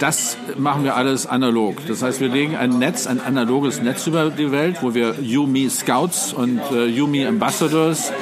das 0.03 0.37
machen 0.59 0.83
wir 0.83 0.97
alles 0.97 1.27
analog. 1.27 1.77
Das 1.87 2.03
heißt, 2.03 2.21
wir 2.21 2.29
legen 2.29 2.57
ein 2.57 2.79
Netz, 2.81 3.07
ein 3.07 3.21
analoges 3.21 3.81
Netz 3.81 4.05
über 4.09 4.31
die 4.31 4.51
Welt, 4.51 4.79
wo 4.83 4.95
wir 4.95 5.15
Yumi 5.21 5.71
Scouts 5.71 6.33
und 6.33 6.61
äh, 6.73 6.87
Yumi 6.87 7.25
Ambassadors 7.25 8.13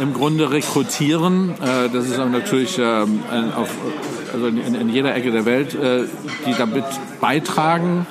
im 0.00 0.14
Grunde 0.14 0.52
rekrutieren. 0.52 1.50
Äh, 1.60 1.88
das 1.92 2.06
ist 2.06 2.18
natürlich 2.18 2.78
äh, 2.78 2.82
auf, 2.82 3.68
also 4.32 4.46
in, 4.46 4.76
in, 4.76 4.88
jeder 4.90 5.12
Ecke 5.16 5.32
der 5.32 5.44
Welt, 5.44 5.74
äh, 5.74 6.04
die 6.46 6.54
damit 6.56 6.84
beitragen, 7.20 8.06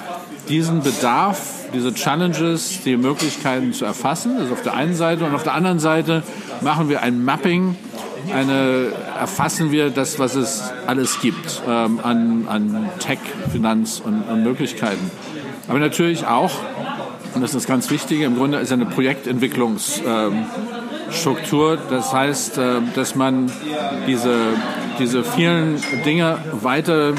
diesen 0.50 0.84
Bedarf, 0.84 1.40
diese 1.74 1.94
Challenges, 1.94 2.82
die 2.84 2.98
Möglichkeiten 2.98 3.72
zu 3.72 3.86
erfassen. 3.86 4.36
Das 4.38 4.48
ist 4.48 4.52
auf 4.52 4.64
der 4.64 4.74
einen 4.74 4.96
Seite. 4.96 5.24
Und 5.24 5.34
auf 5.34 5.44
der 5.44 5.54
anderen 5.54 5.80
Seite 5.80 6.24
machen 6.60 6.90
wir 6.90 7.02
ein 7.02 7.24
Mapping 7.24 7.78
eine, 8.32 8.92
erfassen 9.20 9.72
wir 9.72 9.90
das, 9.90 10.20
was 10.20 10.36
es 10.36 10.72
alles 10.88 11.20
gibt 11.22 11.62
ähm, 11.68 12.00
an, 12.04 12.48
an 12.48 12.90
Tech, 13.00 13.20
Finanz 13.52 14.02
und, 14.04 14.24
und 14.24 14.44
Möglichkeiten. 14.44 15.12
Aber 15.68 15.80
natürlich 15.80 16.28
auch, 16.28 16.52
und 17.34 17.42
das 17.42 17.52
ist 17.52 17.56
das 17.56 17.68
ganz 17.68 17.90
Wichtige, 17.90 18.26
im 18.26 18.36
Grunde 18.36 18.60
ist 18.60 18.72
eine 18.72 18.86
Projektentwicklungsstruktur. 18.86 21.74
Ähm, 21.74 21.80
das 21.90 22.14
heißt, 22.14 22.58
äh, 22.58 22.82
dass 22.96 23.16
man 23.16 23.52
diese, 24.08 24.38
diese 25.00 25.24
vielen 25.24 25.82
Dinge 26.06 26.38
weiter 26.52 27.14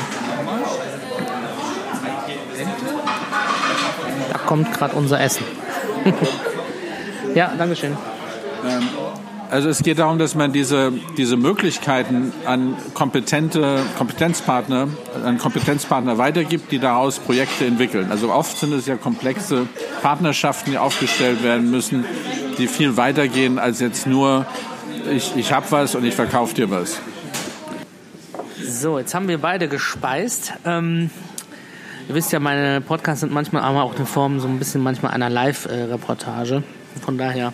Da 4.31 4.39
kommt 4.39 4.73
gerade 4.73 4.95
unser 4.97 5.21
Essen. 5.21 5.45
ja, 7.35 7.53
Dankeschön. 7.57 7.97
Ähm, 8.67 8.89
also 9.55 9.69
es 9.69 9.85
geht 9.85 10.01
darum, 10.01 10.19
dass 10.19 10.35
man 10.35 10.53
diese, 10.53 10.93
diese 11.17 11.37
Möglichkeiten 11.37 12.33
an 12.45 12.77
kompetente 12.93 13.85
Kompetenzpartner, 13.97 14.89
an 15.25 15.39
Kompetenzpartner 15.39 16.19
weitergibt, 16.19 16.73
die 16.73 16.81
daraus 16.81 17.21
Projekte 17.21 17.65
entwickeln. 17.65 18.11
Also 18.11 18.33
oft 18.33 18.59
sind 18.59 18.73
es 18.73 18.87
ja 18.87 18.97
komplexe 18.97 19.69
Partnerschaften, 20.03 20.73
die 20.73 20.79
aufgestellt 20.79 21.45
werden 21.45 21.71
müssen, 21.71 22.05
die 22.59 22.67
viel 22.67 22.97
weitergehen 22.97 23.61
als 23.61 23.79
jetzt 23.79 24.09
nur, 24.09 24.45
ich, 25.13 25.37
ich 25.37 25.53
habe 25.53 25.67
was 25.71 25.95
und 25.95 26.05
ich 26.05 26.17
verkaufe 26.17 26.53
dir 26.57 26.69
was. 26.73 26.99
So, 28.61 28.99
jetzt 28.99 29.15
haben 29.15 29.29
wir 29.29 29.39
beide 29.39 29.69
gespeist. 29.69 30.53
Ähm, 30.65 31.11
ihr 32.09 32.17
wisst 32.17 32.33
ja, 32.33 32.41
meine 32.41 32.81
Podcasts 32.81 33.21
sind 33.21 33.33
manchmal 33.33 33.63
auch 33.63 33.97
in 33.97 34.05
Form 34.05 34.41
so 34.41 34.49
ein 34.49 34.59
bisschen 34.59 34.83
manchmal 34.83 35.13
einer 35.13 35.31
Live-Reportage. 35.31 36.65
Von 37.05 37.19
daher 37.19 37.53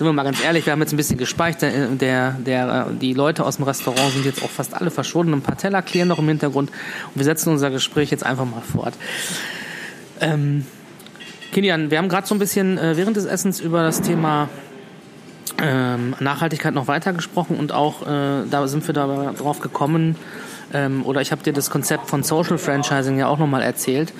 sind 0.00 0.06
wir 0.06 0.14
mal 0.14 0.22
ganz 0.22 0.42
ehrlich, 0.42 0.64
wir 0.64 0.72
haben 0.72 0.80
jetzt 0.80 0.94
ein 0.94 0.96
bisschen 0.96 1.18
gespeichert. 1.18 2.00
Der, 2.00 2.30
der, 2.30 2.86
die 2.86 3.12
Leute 3.12 3.44
aus 3.44 3.56
dem 3.56 3.66
Restaurant 3.66 4.14
sind 4.14 4.24
jetzt 4.24 4.42
auch 4.42 4.48
fast 4.48 4.72
alle 4.72 4.90
verschwunden. 4.90 5.34
Ein 5.34 5.42
paar 5.42 5.58
Teller 5.58 5.82
klären 5.82 6.08
noch 6.08 6.18
im 6.18 6.26
Hintergrund. 6.26 6.70
Und 6.70 7.16
wir 7.16 7.24
setzen 7.24 7.50
unser 7.50 7.68
Gespräch 7.68 8.10
jetzt 8.10 8.24
einfach 8.24 8.46
mal 8.46 8.62
fort. 8.62 8.94
Ähm, 10.22 10.64
Kilian, 11.52 11.90
wir 11.90 11.98
haben 11.98 12.08
gerade 12.08 12.26
so 12.26 12.34
ein 12.34 12.38
bisschen 12.38 12.78
äh, 12.78 12.96
während 12.96 13.18
des 13.18 13.26
Essens 13.26 13.60
über 13.60 13.82
das 13.82 14.00
Thema 14.00 14.48
ähm, 15.60 16.16
Nachhaltigkeit 16.18 16.72
noch 16.72 16.88
weiter 16.88 17.12
gesprochen 17.12 17.58
und 17.58 17.72
auch 17.72 18.00
äh, 18.00 18.46
da 18.50 18.66
sind 18.68 18.86
wir 18.86 18.94
darauf 18.94 19.60
gekommen, 19.60 20.16
ähm, 20.72 21.04
oder 21.04 21.20
ich 21.20 21.30
habe 21.30 21.42
dir 21.42 21.52
das 21.52 21.68
Konzept 21.68 22.08
von 22.08 22.22
Social 22.22 22.56
Franchising 22.56 23.18
ja 23.18 23.26
auch 23.26 23.38
nochmal 23.38 23.60
erzählt. 23.60 24.14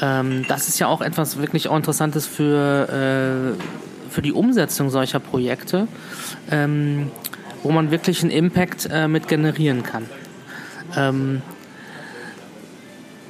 Ähm, 0.00 0.44
das 0.46 0.68
ist 0.68 0.78
ja 0.78 0.86
auch 0.86 1.00
etwas 1.00 1.38
wirklich 1.38 1.66
auch 1.66 1.76
Interessantes 1.76 2.26
für 2.26 3.56
äh, 3.56 3.95
für 4.16 4.22
die 4.22 4.32
Umsetzung 4.32 4.88
solcher 4.88 5.20
Projekte, 5.20 5.88
ähm, 6.50 7.10
wo 7.62 7.70
man 7.70 7.90
wirklich 7.90 8.22
einen 8.22 8.30
Impact 8.30 8.88
äh, 8.90 9.08
mit 9.08 9.28
generieren 9.28 9.82
kann. 9.82 10.06
Ähm, 10.96 11.42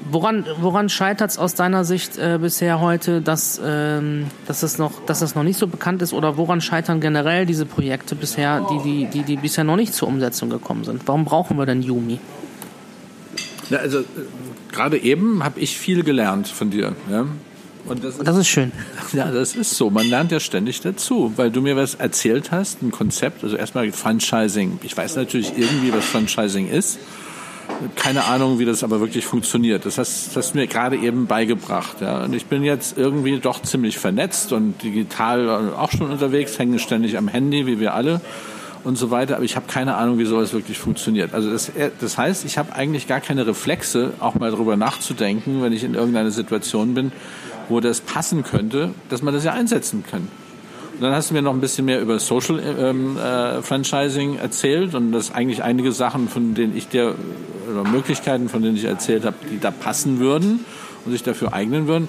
woran 0.09 0.47
woran 0.61 0.89
scheitert 0.89 1.33
es 1.33 1.39
aus 1.39 1.55
deiner 1.55 1.83
Sicht 1.83 2.19
äh, 2.19 2.39
bisher 2.41 2.81
heute, 2.81 3.21
dass, 3.21 3.61
ähm, 3.65 4.29
dass, 4.47 4.63
es 4.63 4.79
noch, 4.79 5.05
dass 5.07 5.19
das 5.19 5.35
noch 5.35 5.43
nicht 5.43 5.59
so 5.59 5.67
bekannt 5.67 6.03
ist? 6.03 6.13
Oder 6.13 6.37
woran 6.37 6.61
scheitern 6.61 7.01
generell 7.01 7.47
diese 7.47 7.67
Projekte 7.67 8.15
bisher, 8.15 8.65
die, 8.71 8.79
die, 8.85 9.07
die, 9.07 9.23
die 9.25 9.37
bisher 9.37 9.65
noch 9.65 9.75
nicht 9.75 9.93
zur 9.93 10.07
Umsetzung 10.07 10.51
gekommen 10.51 10.85
sind? 10.85 11.03
Warum 11.07 11.25
brauchen 11.25 11.59
wir 11.59 11.67
denn 11.67 11.83
Yumi? 11.83 12.21
Ja, 13.71 13.79
also 13.79 13.99
äh, 13.99 14.05
gerade 14.71 14.99
eben 14.99 15.43
habe 15.43 15.59
ich 15.59 15.77
viel 15.77 16.05
gelernt 16.05 16.47
von 16.47 16.71
dir. 16.71 16.95
Ja? 17.11 17.27
Und 17.89 18.05
das, 18.05 18.17
ist, 18.17 18.27
das 18.27 18.37
ist 18.37 18.49
schön. 18.49 18.73
Ja, 19.13 19.31
das 19.31 19.55
ist 19.55 19.77
so. 19.77 19.89
Man 19.91 20.09
lernt 20.09 20.33
ja 20.33 20.41
ständig 20.41 20.81
dazu, 20.81 21.33
weil 21.37 21.51
du 21.51 21.63
mir 21.63 21.77
was 21.77 21.95
erzählt 21.95 22.51
hast, 22.51 22.83
ein 22.83 22.91
Konzept. 22.91 23.45
Also 23.45 23.57
erstmal 23.57 23.91
Franchising. 23.93 24.79
Ich 24.83 24.97
weiß 24.97 25.17
natürlich 25.17 25.53
irgendwie, 25.57 25.93
was 25.93 26.05
Franchising 26.05 26.69
ist. 26.69 26.99
Keine 27.95 28.25
Ahnung, 28.25 28.59
wie 28.59 28.65
das 28.65 28.83
aber 28.85 29.01
wirklich 29.01 29.25
funktioniert. 29.25 29.87
Das 29.87 29.99
hast, 29.99 30.29
das 30.29 30.37
hast 30.37 30.55
du 30.55 30.59
mir 30.59 30.67
gerade 30.67 30.97
eben 30.97 31.27
beigebracht. 31.27 32.01
Ja. 32.01 32.25
Und 32.25 32.35
ich 32.35 32.47
bin 32.47 32.65
jetzt 32.65 32.99
irgendwie 32.99 33.39
doch 33.39 33.63
ziemlich 33.63 33.99
vernetzt 33.99 34.53
und 34.53 34.83
digital 34.83 35.73
auch 35.75 35.93
schon 35.93 36.11
unterwegs, 36.11 36.59
hänge 36.59 36.79
ständig 36.79 37.17
am 37.17 37.29
Handy, 37.29 37.67
wie 37.67 37.81
wir 37.81 37.95
alle 37.95 38.21
und 38.87 38.97
so 38.97 39.11
weiter. 39.11 39.37
Aber 39.37 39.45
ich 39.45 39.57
habe 39.57 39.67
keine 39.67 39.97
Ahnung, 39.97 40.19
wie 40.19 40.25
sowas 40.25 40.53
wirklich 40.53 40.79
funktioniert. 40.79 41.35
Also 41.35 41.51
das, 41.51 41.73
das 42.01 42.17
heißt, 42.17 42.45
ich 42.45 42.57
habe 42.57 42.73
eigentlich 42.73 43.09
gar 43.09 43.21
keine 43.21 43.47
Reflexe, 43.47 44.13
auch 44.21 44.35
mal 44.37 44.51
darüber 44.51 44.77
nachzudenken, 44.77 45.61
wenn 45.61 45.73
ich 45.73 45.83
in 45.83 45.95
irgendeiner 45.95 46.31
Situation 46.31 46.95
bin, 46.95 47.13
wo 47.69 47.81
das 47.81 48.01
passen 48.01 48.43
könnte, 48.43 48.91
dass 49.09 49.23
man 49.23 49.35
das 49.35 49.45
ja 49.45 49.53
einsetzen 49.53 50.05
kann. 50.09 50.29
Und 50.95 51.03
dann 51.03 51.13
hast 51.13 51.29
du 51.29 51.35
mir 51.35 51.43
noch 51.43 51.53
ein 51.53 51.61
bisschen 51.61 51.85
mehr 51.85 52.01
über 52.01 52.19
Social 52.19 52.59
ähm, 52.59 53.19
äh, 53.19 53.61
Franchising 53.61 54.39
erzählt 54.39 54.95
und 54.95 55.13
das 55.13 55.31
eigentlich 55.31 55.63
einige 55.63 55.93
Sachen, 55.93 56.29
von 56.29 56.55
denen 56.55 56.75
ich 56.75 56.89
dir, 56.89 57.15
oder 57.71 57.85
Möglichkeiten, 57.85 58.49
von 58.49 58.63
denen 58.63 58.77
ich 58.77 58.85
erzählt 58.85 59.27
habe, 59.27 59.37
die 59.53 59.61
da 59.61 59.71
passen 59.71 60.21
würden 60.21 60.65
und 61.05 61.13
sich 61.13 61.23
dafür 61.23 61.53
eignen 61.53 61.87
würden. 61.87 62.09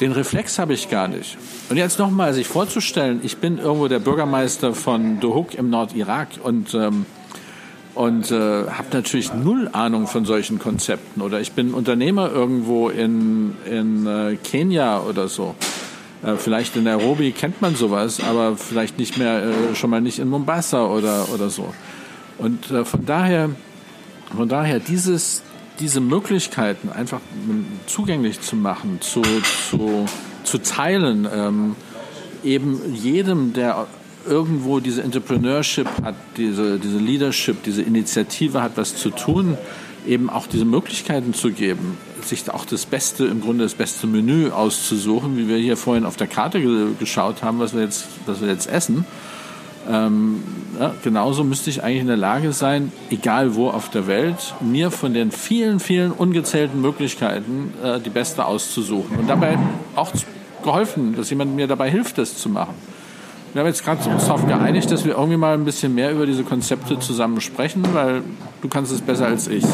Den 0.00 0.10
Reflex 0.10 0.58
habe 0.58 0.74
ich 0.74 0.90
gar 0.90 1.06
nicht. 1.06 1.38
Und 1.70 1.76
jetzt 1.76 2.00
nochmal, 2.00 2.34
sich 2.34 2.48
vorzustellen, 2.48 3.20
ich 3.22 3.36
bin 3.38 3.58
irgendwo 3.58 3.86
der 3.86 4.00
Bürgermeister 4.00 4.74
von 4.74 5.20
Dohuk 5.20 5.54
im 5.54 5.70
Nordirak 5.70 6.28
und 6.42 6.74
ähm, 6.74 7.06
und 7.96 8.30
äh, 8.30 8.34
habe 8.34 8.88
natürlich 8.92 9.32
null 9.32 9.70
Ahnung 9.72 10.06
von 10.06 10.26
solchen 10.26 10.58
Konzepten. 10.58 11.22
Oder 11.22 11.40
ich 11.40 11.52
bin 11.52 11.72
Unternehmer 11.72 12.30
irgendwo 12.30 12.90
in, 12.90 13.54
in 13.64 14.06
äh, 14.06 14.36
Kenia 14.36 15.00
oder 15.00 15.28
so. 15.28 15.54
Äh, 16.22 16.36
vielleicht 16.36 16.76
in 16.76 16.84
Nairobi 16.84 17.32
kennt 17.32 17.62
man 17.62 17.74
sowas, 17.74 18.20
aber 18.20 18.58
vielleicht 18.58 18.98
nicht 18.98 19.16
mehr, 19.16 19.44
äh, 19.44 19.74
schon 19.74 19.88
mal 19.88 20.02
nicht 20.02 20.18
in 20.18 20.28
Mombasa 20.28 20.84
oder, 20.84 21.30
oder 21.32 21.48
so. 21.48 21.72
Und 22.36 22.70
äh, 22.70 22.84
von 22.84 23.06
daher, 23.06 23.48
von 24.36 24.48
daher 24.50 24.78
dieses, 24.78 25.42
diese 25.80 26.02
Möglichkeiten 26.02 26.90
einfach 26.90 27.20
zugänglich 27.86 28.42
zu 28.42 28.56
machen, 28.56 28.98
zu, 29.00 29.22
zu, 29.70 30.04
zu 30.44 30.58
teilen, 30.58 31.26
ähm, 31.32 31.76
eben 32.44 32.94
jedem, 32.94 33.54
der 33.54 33.86
irgendwo 34.26 34.80
diese 34.80 35.02
Entrepreneurship 35.02 35.88
hat, 36.02 36.14
diese, 36.36 36.78
diese 36.78 36.98
Leadership, 36.98 37.62
diese 37.62 37.82
Initiative 37.82 38.62
hat, 38.62 38.72
was 38.76 38.96
zu 38.96 39.10
tun, 39.10 39.56
eben 40.06 40.30
auch 40.30 40.46
diese 40.46 40.64
Möglichkeiten 40.64 41.34
zu 41.34 41.50
geben, 41.50 41.96
sich 42.22 42.50
auch 42.50 42.64
das 42.64 42.86
Beste, 42.86 43.26
im 43.26 43.40
Grunde 43.40 43.64
das 43.64 43.74
beste 43.74 44.06
Menü 44.06 44.50
auszusuchen, 44.50 45.36
wie 45.36 45.48
wir 45.48 45.58
hier 45.58 45.76
vorhin 45.76 46.04
auf 46.04 46.16
der 46.16 46.26
Karte 46.26 46.60
geschaut 46.98 47.42
haben, 47.42 47.58
was 47.58 47.74
wir 47.74 47.82
jetzt, 47.82 48.06
was 48.26 48.40
wir 48.40 48.48
jetzt 48.48 48.68
essen. 48.68 49.04
Ähm, 49.88 50.42
ja, 50.80 50.94
genauso 51.02 51.44
müsste 51.44 51.70
ich 51.70 51.82
eigentlich 51.82 52.00
in 52.00 52.06
der 52.08 52.16
Lage 52.16 52.52
sein, 52.52 52.90
egal 53.10 53.54
wo 53.54 53.70
auf 53.70 53.88
der 53.88 54.06
Welt, 54.08 54.54
mir 54.60 54.90
von 54.90 55.14
den 55.14 55.30
vielen, 55.30 55.78
vielen 55.78 56.10
ungezählten 56.10 56.80
Möglichkeiten 56.80 57.72
äh, 57.82 58.00
die 58.00 58.10
beste 58.10 58.44
auszusuchen 58.46 59.16
und 59.16 59.28
dabei 59.28 59.58
auch 59.94 60.12
geholfen, 60.64 61.14
dass 61.14 61.30
jemand 61.30 61.54
mir 61.54 61.68
dabei 61.68 61.90
hilft, 61.90 62.18
das 62.18 62.36
zu 62.36 62.48
machen. 62.48 62.74
Wir 63.56 63.60
haben 63.60 63.68
jetzt 63.68 63.86
gerade 63.86 64.06
uns 64.10 64.26
darauf 64.26 64.46
geeinigt, 64.46 64.90
dass 64.90 65.06
wir 65.06 65.14
irgendwie 65.14 65.38
mal 65.38 65.54
ein 65.54 65.64
bisschen 65.64 65.94
mehr 65.94 66.12
über 66.12 66.26
diese 66.26 66.44
Konzepte 66.44 66.98
zusammen 66.98 67.40
sprechen, 67.40 67.82
weil 67.94 68.20
du 68.60 68.68
kannst 68.68 68.92
es 68.92 69.00
besser 69.00 69.28
als 69.28 69.48
ich. 69.48 69.64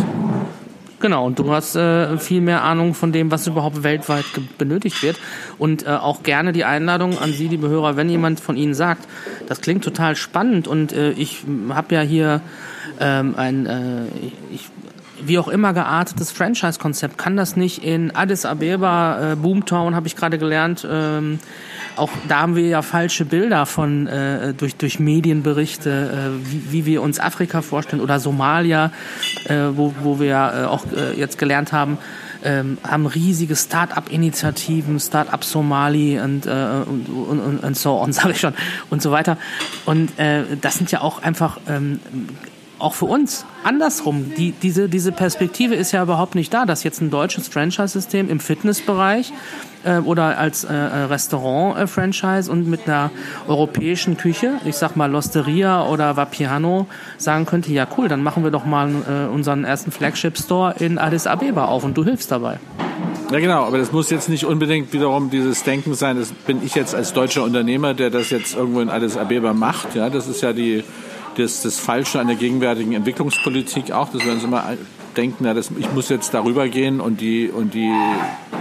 Genau, 1.01 1.27
und 1.27 1.41
du 1.41 1.51
hast 1.51 1.75
äh, 1.75 2.17
viel 2.17 2.43
mehr 2.43 2.63
Ahnung 2.63 2.95
von 2.95 3.11
dem, 3.11 3.33
was 3.33 3.49
überhaupt 3.49 3.83
weltweit 3.83 4.25
benötigt 4.57 5.03
wird. 5.03 5.19
Und 5.59 5.85
äh, 5.85 5.89
auch 5.89 6.23
gerne 6.23 6.53
die 6.53 6.63
Einladung 6.63 7.19
an 7.19 7.33
Sie, 7.33 7.49
liebe 7.49 7.69
Hörer, 7.69 7.97
wenn 7.97 8.09
jemand 8.09 8.39
von 8.39 8.57
Ihnen 8.57 8.75
sagt, 8.75 9.09
das 9.49 9.61
klingt 9.61 9.83
total 9.83 10.15
spannend 10.15 10.69
und 10.69 10.93
äh, 10.93 11.11
ich 11.11 11.43
habe 11.71 11.93
ja 11.97 12.03
hier 12.03 12.41
ähm, 13.01 13.35
ein, 13.37 13.67
äh, 13.67 14.05
ich 14.53 14.71
wie 15.27 15.39
auch 15.39 15.49
immer 15.49 15.73
geartetes 15.73 16.31
Franchise-Konzept, 16.31 17.19
kann 17.19 17.37
das 17.37 17.57
nicht 17.57 17.85
in 17.85 18.15
Addis 18.15 18.45
Abeba, 18.45 19.33
äh, 19.33 19.37
Boomtown, 19.37 19.95
habe 19.95 20.07
ich 20.07 20.17
gerade 20.17 20.39
gelernt, 20.39 20.87
ähm, 20.91 21.39
auch 21.97 22.11
da 22.29 22.41
haben 22.41 22.57
wir 22.57 22.67
ja 22.67 22.83
falsche 22.83 23.25
Bilder 23.25 23.67
von 23.67 24.07
äh, 24.07 24.55
durch 24.55 24.77
durch 24.77 24.99
Medienberichte, 24.99 25.91
äh, 25.91 26.51
wie, 26.51 26.73
wie 26.73 26.87
wir 26.87 27.03
uns 27.03 27.21
Afrika 27.21 27.61
vorstellen 27.61 28.01
oder 28.01 28.19
Somalia, 28.19 28.93
äh, 29.45 29.57
wo 29.75 29.95
wo 30.01 30.19
wir 30.19 30.35
äh, 30.35 30.65
auch 30.65 30.87
äh, 30.97 31.19
jetzt 31.19 31.39
gelernt 31.39 31.73
haben, 31.73 31.99
ähm, 32.45 32.79
haben 32.83 33.07
riesige 33.07 33.57
Start-up-Initiativen, 33.57 34.99
Start-up 35.01 35.45
Somali 35.45 36.19
und, 36.21 36.47
äh, 36.47 36.51
und, 36.87 37.09
und, 37.09 37.59
und 37.59 37.77
so 37.77 37.99
on, 38.01 38.13
sage 38.13 38.33
ich 38.33 38.41
schon, 38.41 38.55
und 38.91 39.03
so 39.03 39.11
weiter. 39.11 39.37
Und 39.85 40.19
äh, 40.19 40.45
das 40.61 40.75
sind 40.75 40.91
ja 40.91 41.01
auch 41.01 41.23
einfach 41.23 41.59
ähm, 41.69 42.01
auch 42.83 42.95
für 42.95 43.07
uns 43.07 43.45
andersrum. 43.65 44.33
Die, 44.37 44.53
diese, 44.53 44.89
diese 44.89 45.13
Perspektive 45.13 45.75
ist 45.75 45.93
ja 45.93 46.03
überhaupt 46.03 46.35
nicht 46.35 46.53
da, 46.53 46.67
dass 46.67 46.83
jetzt 46.83 47.01
ein 47.01 47.11
deutsches 47.11 47.49
Franchise-System 47.49 48.29
im 48.29 48.41
Fitnessbereich 48.41 49.33
äh, 49.85 49.99
oder 49.99 50.39
als 50.39 50.65
äh, 50.65 50.75
äh, 50.75 51.05
Restaurant-Franchise 51.05 52.51
und 52.51 52.69
mit 52.69 52.87
einer 52.87 53.11
europäischen 53.47 54.17
Küche, 54.17 54.55
ich 54.65 54.77
sag 54.77 54.97
mal 54.97 55.11
Losteria 55.11 55.87
oder 55.87 56.17
Vapiano, 56.17 56.87
sagen 57.19 57.47
könnte, 57.47 57.73
ja 57.73 57.87
cool, 57.97 58.09
dann 58.09 58.23
machen 58.23 58.45
wir 58.45 58.51
doch 58.51 58.65
mal 58.65 58.91
äh, 58.91 59.33
unseren 59.33 59.65
ersten 59.65 59.93
Flagship-Store 59.93 60.75
in 60.79 60.99
Addis 60.99 61.27
Abeba 61.27 61.67
auf 61.67 61.85
und 61.85 61.97
du 61.97 62.05
hilfst 62.05 62.31
dabei. 62.31 62.59
Ja, 63.31 63.39
genau, 63.39 63.65
aber 63.65 63.79
das 63.79 63.93
muss 63.93 64.11
jetzt 64.11 64.29
nicht 64.29 64.45
unbedingt 64.45 64.93
wiederum 64.93 65.31
dieses 65.31 65.63
Denken 65.63 65.95
sein, 65.95 66.19
das 66.19 66.33
bin 66.33 66.63
ich 66.63 66.75
jetzt 66.75 66.95
als 66.95 67.15
deutscher 67.15 67.45
Unternehmer, 67.45 67.95
der 67.95 68.11
das 68.11 68.29
jetzt 68.29 68.55
irgendwo 68.55 68.81
in 68.81 68.91
Addis 68.91 69.17
Abeba 69.17 69.55
macht. 69.55 69.95
Ja, 69.95 70.11
das 70.11 70.29
ist 70.29 70.43
ja 70.43 70.53
die 70.53 70.85
das, 71.37 71.63
das 71.63 71.79
Falsche 71.79 72.21
an 72.21 72.27
der 72.27 72.37
gegenwärtigen 72.37 72.93
Entwicklungspolitik 72.93 73.93
auch, 73.93 74.11
dass 74.11 74.25
wir 74.25 74.33
uns 74.33 74.45
immer 74.45 74.65
denken, 75.17 75.45
ja, 75.45 75.55
das, 75.55 75.71
ich 75.79 75.91
muss 75.93 76.09
jetzt 76.09 76.33
darüber 76.35 76.69
gehen 76.69 77.01
und 77.01 77.21
die, 77.21 77.49
und 77.49 77.75
die, 77.75 77.93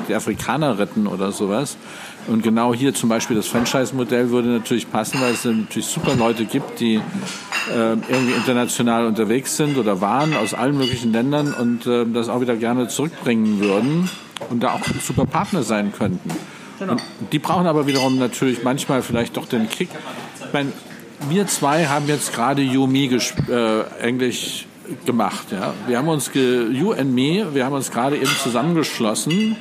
die 0.08 0.16
Afrikaner 0.16 0.78
retten 0.78 1.08
oder 1.08 1.32
sowas. 1.32 1.78
Und 2.28 2.44
genau 2.44 2.74
hier 2.74 2.94
zum 2.94 3.10
Beispiel 3.10 3.36
das 3.36 3.48
Franchise-Modell 3.48 4.30
würde 4.30 4.50
natürlich 4.50 4.92
passen, 4.92 5.20
weil 5.22 5.34
es 5.34 5.44
natürlich 5.44 5.88
super 5.88 6.16
Leute 6.16 6.46
gibt, 6.46 6.80
die 6.80 6.96
äh, 6.96 7.02
irgendwie 7.74 8.34
international 8.34 9.06
unterwegs 9.08 9.58
sind 9.58 9.78
oder 9.78 10.02
waren 10.02 10.36
aus 10.36 10.54
allen 10.54 10.78
möglichen 10.78 11.12
Ländern 11.12 11.54
und 11.54 11.88
äh, 11.88 12.06
das 12.06 12.30
auch 12.30 12.42
wieder 12.42 12.56
gerne 12.56 12.88
zurückbringen 12.88 13.60
würden 13.60 14.10
und 14.50 14.62
da 14.62 14.74
auch 14.74 14.82
super 15.02 15.26
Partner 15.26 15.64
sein 15.64 15.92
könnten. 15.98 16.30
Genau. 16.78 16.94
Und 16.94 17.02
die 17.32 17.40
brauchen 17.40 17.68
aber 17.68 17.88
wiederum 17.88 18.18
natürlich 18.18 18.64
manchmal 18.64 19.02
vielleicht 19.02 19.38
doch 19.38 19.48
den 19.48 19.70
Kick. 19.70 19.90
Ich 20.46 20.54
meine, 20.54 20.72
wir 21.30 21.48
zwei 21.48 21.86
haben 21.86 22.08
jetzt 22.08 22.34
gerade 22.34 22.62
You 22.62 22.88
Me 22.88 23.06
äh, 23.08 23.84
Englisch 24.02 24.66
gemacht. 25.06 25.48
Ja. 25.52 25.74
Wir 25.88 25.98
haben 25.98 26.08
uns, 26.08 26.32
ge 26.32 26.70
You 26.72 26.94
and 26.94 27.14
Me, 27.14 27.48
wir 27.54 27.66
haben 27.66 27.74
uns 27.74 27.92
gerade 27.92 28.18
eben 28.18 28.32
zusammengeschlossen, 28.44 29.56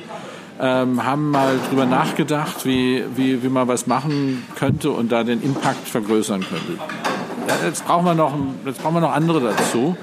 ähm, 0.59 1.05
haben 1.05 1.31
mal 1.31 1.57
drüber 1.69 1.85
nachgedacht, 1.85 2.65
wie, 2.65 3.03
wie, 3.15 3.43
wie 3.43 3.49
man 3.49 3.67
was 3.67 3.87
machen 3.87 4.43
könnte 4.55 4.91
und 4.91 5.11
da 5.11 5.23
den 5.23 5.41
Impact 5.41 5.87
vergrößern 5.87 6.41
könnte. 6.41 6.77
Ja, 7.47 7.55
jetzt, 7.65 7.85
brauchen 7.85 8.05
wir 8.05 8.13
noch, 8.13 8.33
jetzt 8.65 8.81
brauchen 8.81 8.95
wir 8.95 9.01
noch 9.01 9.13
andere 9.13 9.41
dazu. 9.41 9.95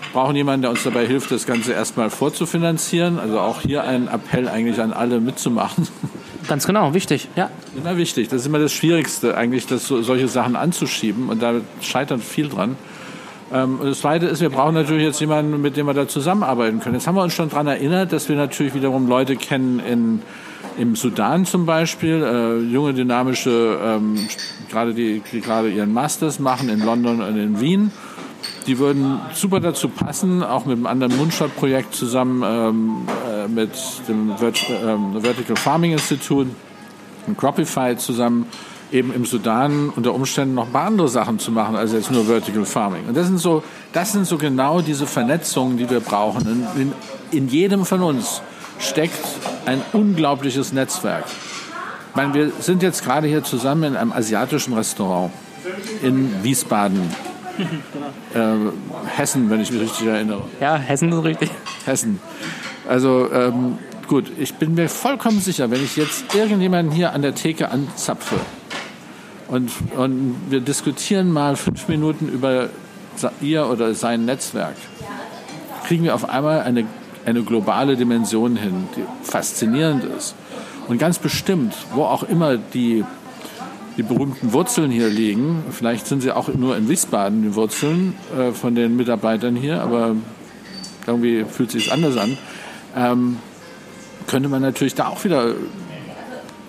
Wir 0.00 0.12
brauchen 0.12 0.36
jemanden, 0.36 0.62
der 0.62 0.70
uns 0.70 0.82
dabei 0.84 1.06
hilft, 1.06 1.30
das 1.30 1.46
Ganze 1.46 1.72
erstmal 1.72 2.10
vorzufinanzieren. 2.10 3.18
Also 3.18 3.40
auch 3.40 3.60
hier 3.60 3.84
ein 3.84 4.08
Appell 4.08 4.48
eigentlich 4.48 4.80
an 4.80 4.92
alle 4.92 5.20
mitzumachen. 5.20 5.86
Ganz 6.46 6.66
genau, 6.66 6.94
wichtig, 6.94 7.28
ja. 7.36 7.50
Immer 7.76 7.96
wichtig. 7.96 8.28
Das 8.28 8.42
ist 8.42 8.46
immer 8.46 8.58
das 8.58 8.72
Schwierigste, 8.72 9.36
eigentlich, 9.36 9.66
das, 9.66 9.88
solche 9.88 10.28
Sachen 10.28 10.56
anzuschieben. 10.56 11.28
Und 11.28 11.42
da 11.42 11.54
scheitert 11.80 12.22
viel 12.22 12.48
dran. 12.48 12.76
Ähm, 13.52 13.78
das 13.82 14.00
Zweite 14.00 14.26
ist, 14.26 14.40
wir 14.40 14.50
brauchen 14.50 14.74
natürlich 14.74 15.04
jetzt 15.04 15.20
jemanden, 15.20 15.60
mit 15.60 15.76
dem 15.76 15.86
wir 15.86 15.94
da 15.94 16.06
zusammenarbeiten 16.06 16.80
können. 16.80 16.94
Jetzt 16.94 17.06
haben 17.06 17.16
wir 17.16 17.22
uns 17.22 17.34
schon 17.34 17.48
daran 17.48 17.66
erinnert, 17.66 18.12
dass 18.12 18.28
wir 18.28 18.36
natürlich 18.36 18.74
wiederum 18.74 19.08
Leute 19.08 19.36
kennen 19.36 19.80
in, 19.80 20.22
im 20.78 20.96
Sudan 20.96 21.44
zum 21.44 21.66
Beispiel, 21.66 22.22
äh, 22.22 22.58
junge, 22.72 22.94
dynamische, 22.94 23.78
ähm, 23.82 24.28
gerade 24.70 24.94
die, 24.94 25.22
die 25.32 25.40
gerade 25.40 25.70
ihren 25.70 25.92
Masters 25.92 26.38
machen 26.38 26.68
in 26.68 26.84
London 26.84 27.20
und 27.20 27.36
in 27.36 27.60
Wien. 27.60 27.90
Die 28.66 28.78
würden 28.78 29.20
super 29.34 29.60
dazu 29.60 29.88
passen, 29.88 30.42
auch 30.42 30.66
mit 30.66 30.76
einem 30.76 30.86
anderen 30.86 31.16
Mundschaftsprojekt 31.16 31.94
zusammen 31.94 32.42
ähm, 32.44 33.08
äh, 33.26 33.48
mit 33.48 33.70
dem 34.08 34.36
Vert 34.36 34.62
äh, 34.68 35.20
Vertical 35.20 35.56
Farming 35.56 35.92
Institute 35.92 36.50
und 37.26 37.38
Cropify 37.38 37.96
zusammen 37.96 38.46
eben 38.92 39.12
im 39.12 39.24
Sudan 39.24 39.90
unter 39.94 40.14
Umständen 40.14 40.54
noch 40.54 40.66
ein 40.66 40.72
paar 40.72 40.86
andere 40.86 41.08
Sachen 41.08 41.38
zu 41.38 41.52
machen, 41.52 41.76
als 41.76 41.92
jetzt 41.92 42.10
nur 42.10 42.24
Vertical 42.24 42.64
Farming. 42.64 43.06
Und 43.06 43.16
das 43.16 43.26
sind 43.26 43.38
so, 43.38 43.62
das 43.92 44.12
sind 44.12 44.26
so 44.26 44.38
genau 44.38 44.80
diese 44.80 45.06
Vernetzungen, 45.06 45.76
die 45.76 45.88
wir 45.88 46.00
brauchen. 46.00 46.66
In, 46.76 46.82
in, 46.82 46.92
in 47.30 47.48
jedem 47.48 47.84
von 47.84 48.02
uns 48.02 48.40
steckt 48.78 49.24
ein 49.66 49.82
unglaubliches 49.92 50.72
Netzwerk. 50.72 51.24
Ich 52.10 52.16
meine, 52.16 52.34
wir 52.34 52.52
sind 52.60 52.82
jetzt 52.82 53.04
gerade 53.04 53.26
hier 53.28 53.44
zusammen 53.44 53.84
in 53.84 53.96
einem 53.96 54.12
asiatischen 54.12 54.72
Restaurant 54.72 55.30
in 56.02 56.42
Wiesbaden 56.42 57.10
äh, 58.34 58.38
Hessen, 59.16 59.50
wenn 59.50 59.60
ich 59.60 59.70
mich 59.70 59.82
richtig 59.82 60.06
erinnere. 60.06 60.44
Ja, 60.60 60.76
Hessen 60.76 61.12
ist 61.12 61.24
richtig. 61.24 61.50
Hessen. 61.84 62.20
Also 62.88 63.30
ähm, 63.32 63.78
gut, 64.06 64.30
ich 64.38 64.54
bin 64.54 64.74
mir 64.74 64.88
vollkommen 64.88 65.40
sicher, 65.40 65.70
wenn 65.70 65.82
ich 65.82 65.96
jetzt 65.96 66.34
irgendjemanden 66.34 66.92
hier 66.92 67.12
an 67.12 67.22
der 67.22 67.34
Theke 67.34 67.70
anzapfe 67.70 68.36
und, 69.48 69.70
und 69.96 70.36
wir 70.50 70.60
diskutieren 70.60 71.32
mal 71.32 71.56
fünf 71.56 71.88
Minuten 71.88 72.28
über 72.28 72.68
ihr 73.40 73.66
oder 73.66 73.94
sein 73.94 74.26
Netzwerk, 74.26 74.76
kriegen 75.86 76.04
wir 76.04 76.14
auf 76.14 76.28
einmal 76.28 76.60
eine, 76.60 76.84
eine 77.24 77.42
globale 77.42 77.96
Dimension 77.96 78.56
hin, 78.56 78.88
die 78.94 79.04
faszinierend 79.22 80.04
ist. 80.04 80.34
Und 80.86 80.98
ganz 80.98 81.18
bestimmt, 81.18 81.74
wo 81.94 82.04
auch 82.04 82.22
immer 82.22 82.56
die 82.56 83.04
die 83.98 84.04
berühmten 84.04 84.52
Wurzeln 84.52 84.92
hier 84.92 85.08
liegen. 85.08 85.64
Vielleicht 85.70 86.06
sind 86.06 86.22
sie 86.22 86.30
auch 86.30 86.48
nur 86.48 86.76
in 86.76 86.88
Wiesbaden, 86.88 87.42
die 87.42 87.54
Wurzeln 87.56 88.14
äh, 88.38 88.52
von 88.52 88.76
den 88.76 88.96
Mitarbeitern 88.96 89.56
hier, 89.56 89.82
aber 89.82 90.14
irgendwie 91.06 91.44
fühlt 91.44 91.72
sich 91.72 91.92
anders 91.92 92.16
an. 92.16 92.38
Ähm, 92.96 93.38
könnte 94.28 94.48
man 94.48 94.62
natürlich 94.62 94.94
da 94.94 95.08
auch 95.08 95.24
wieder 95.24 95.54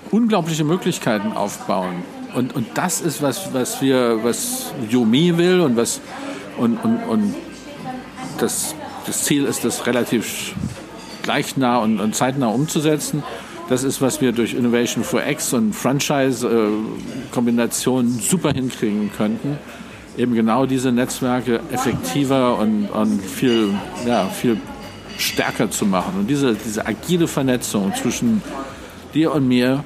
unglaubliche 0.10 0.64
Möglichkeiten 0.64 1.34
aufbauen. 1.34 2.04
Und, 2.34 2.56
und 2.56 2.66
das 2.74 3.00
ist 3.00 3.22
was, 3.22 3.54
was 3.54 3.80
wir, 3.80 4.24
was 4.24 4.74
Yumi 4.90 5.38
will 5.38 5.62
und 5.62 5.78
was 5.78 6.02
und, 6.58 6.78
und, 6.84 6.98
und 7.04 7.36
das, 8.40 8.74
das 9.06 9.24
Ziel 9.24 9.46
ist, 9.46 9.66
das 9.66 9.86
relativ 9.86 10.56
gleichnah 11.22 11.78
und, 11.78 12.00
und 12.00 12.16
zeitnah 12.16 12.48
umzusetzen. 12.48 13.24
Das 13.70 13.84
ist, 13.84 14.02
was 14.02 14.20
wir 14.20 14.32
durch 14.32 14.56
Innovation 14.56 15.04
for 15.04 15.22
X 15.24 15.54
und 15.54 15.76
Franchise-Kombinationen 15.76 18.20
super 18.20 18.52
hinkriegen 18.52 19.12
könnten. 19.16 19.60
Eben 20.18 20.34
genau 20.34 20.66
diese 20.66 20.92
Netzwerke 20.92 21.60
effektiver 21.72 22.58
und, 22.58 22.88
und 22.88 23.24
viel, 23.24 23.76
ja, 24.08 24.26
viel 24.26 24.58
stärker 25.20 25.70
zu 25.70 25.86
machen. 25.86 26.16
Und 26.20 26.26
diese, 26.28 26.56
diese 26.56 26.88
agile 26.88 27.28
Vernetzung 27.28 27.94
zwischen 27.94 28.42
dir 29.14 29.32
und 29.34 29.48
mir, 29.48 29.84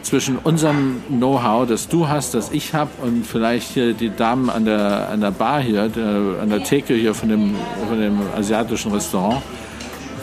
zwischen 0.00 0.38
unserem 0.38 1.02
Know-how, 1.08 1.66
das 1.66 1.88
du 1.88 2.08
hast, 2.08 2.32
das 2.32 2.52
ich 2.52 2.72
habe 2.72 2.90
und 3.02 3.26
vielleicht 3.26 3.72
hier 3.72 3.92
die 3.92 4.08
Damen 4.08 4.48
an 4.48 4.64
der, 4.64 5.10
an 5.10 5.20
der 5.20 5.32
Bar 5.32 5.60
hier, 5.60 5.88
der, 5.88 6.40
an 6.40 6.48
der 6.48 6.62
Theke 6.62 6.94
hier 6.94 7.12
von 7.12 7.28
dem, 7.28 7.54
von 7.86 8.00
dem 8.00 8.18
asiatischen 8.34 8.92
Restaurant, 8.92 9.42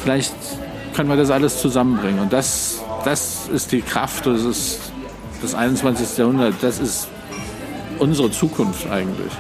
vielleicht 0.02 0.34
können 0.94 1.10
wir 1.10 1.18
das 1.18 1.32
alles 1.32 1.62
zusammenbringen. 1.62 2.20
Und 2.20 2.32
das 2.32 2.83
das 3.06 3.50
ist 3.54 3.72
die 3.72 3.82
Kraft, 3.82 4.26
das 4.26 4.44
ist 4.44 4.92
das 5.42 5.56
21. 5.56 6.18
Jahrhundert, 6.18 6.56
das 6.62 6.80
ist 6.80 7.08
unsere 8.00 8.32
Zukunft 8.32 8.90
eigentlich. 8.90 9.32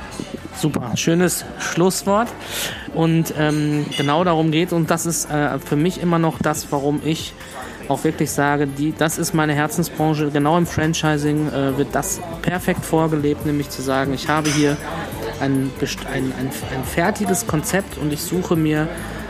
Super, 0.55 0.91
schönes 0.95 1.45
Schlusswort. 1.59 2.27
Und 2.93 3.33
ähm, 3.37 3.85
genau 3.97 4.23
darum 4.23 4.51
geht 4.51 4.67
es. 4.67 4.73
Und 4.73 4.91
das 4.91 5.05
ist 5.05 5.29
äh, 5.29 5.57
für 5.59 5.75
mich 5.75 6.01
immer 6.01 6.19
noch 6.19 6.37
das, 6.39 6.71
warum 6.71 7.01
ich 7.03 7.33
auch 7.89 8.03
wirklich 8.03 8.31
sage, 8.31 8.67
die, 8.67 8.93
das 8.95 9.17
ist 9.17 9.33
meine 9.33 9.53
Herzensbranche. 9.53 10.29
Genau 10.31 10.57
im 10.57 10.65
Franchising 10.65 11.49
äh, 11.49 11.77
wird 11.77 11.89
das 11.93 12.21
perfekt 12.41 12.85
vorgelebt, 12.85 13.45
nämlich 13.45 13.69
zu 13.69 13.81
sagen, 13.81 14.13
ich 14.13 14.29
habe 14.29 14.49
hier 14.49 14.77
ein, 15.41 15.71
ein, 15.81 16.33
ein, 16.39 16.51
ein 16.73 16.83
fertiges 16.85 17.47
Konzept 17.47 17.97
und 17.97 18.13
ich 18.13 18.21
suche 18.21 18.55
mir 18.55 18.87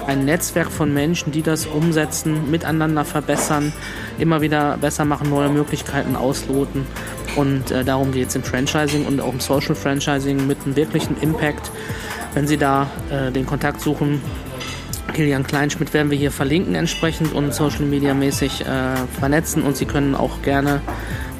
ein 0.07 0.25
Netzwerk 0.25 0.71
von 0.71 0.93
Menschen, 0.93 1.31
die 1.31 1.41
das 1.41 1.65
umsetzen, 1.65 2.49
miteinander 2.51 3.05
verbessern, 3.05 3.73
immer 4.17 4.41
wieder 4.41 4.77
besser 4.77 5.05
machen, 5.05 5.29
neue 5.29 5.49
Möglichkeiten 5.49 6.15
ausloten. 6.15 6.85
Und 7.35 7.71
äh, 7.71 7.83
darum 7.83 8.11
geht 8.11 8.29
es 8.29 8.35
im 8.35 8.43
Franchising 8.43 9.05
und 9.05 9.19
auch 9.21 9.33
im 9.33 9.39
Social 9.39 9.75
Franchising 9.75 10.45
mit 10.45 10.59
einem 10.65 10.75
wirklichen 10.75 11.17
Impact. 11.21 11.71
Wenn 12.33 12.47
Sie 12.47 12.57
da 12.57 12.89
äh, 13.09 13.31
den 13.31 13.45
Kontakt 13.45 13.81
suchen, 13.81 14.21
Kilian 15.13 15.43
Kleinschmidt 15.43 15.93
werden 15.93 16.09
wir 16.09 16.17
hier 16.17 16.31
verlinken 16.31 16.75
entsprechend 16.75 17.33
und 17.33 17.53
Social 17.53 17.85
Media 17.85 18.13
mäßig 18.13 18.61
äh, 18.61 18.65
vernetzen 19.19 19.63
und 19.63 19.77
Sie 19.77 19.85
können 19.85 20.15
auch 20.15 20.41
gerne 20.41 20.81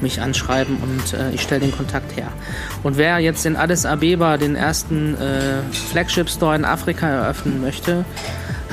mich 0.01 0.21
anschreiben 0.21 0.77
und 0.77 1.13
äh, 1.13 1.31
ich 1.31 1.41
stelle 1.41 1.61
den 1.61 1.71
Kontakt 1.71 2.15
her. 2.15 2.27
Und 2.83 2.97
wer 2.97 3.19
jetzt 3.19 3.45
in 3.45 3.55
Addis 3.55 3.85
Abeba 3.85 4.37
den 4.37 4.55
ersten 4.55 5.15
äh, 5.15 5.61
Flagship 5.91 6.29
Store 6.29 6.55
in 6.55 6.65
Afrika 6.65 7.07
eröffnen 7.07 7.61
möchte, 7.61 8.05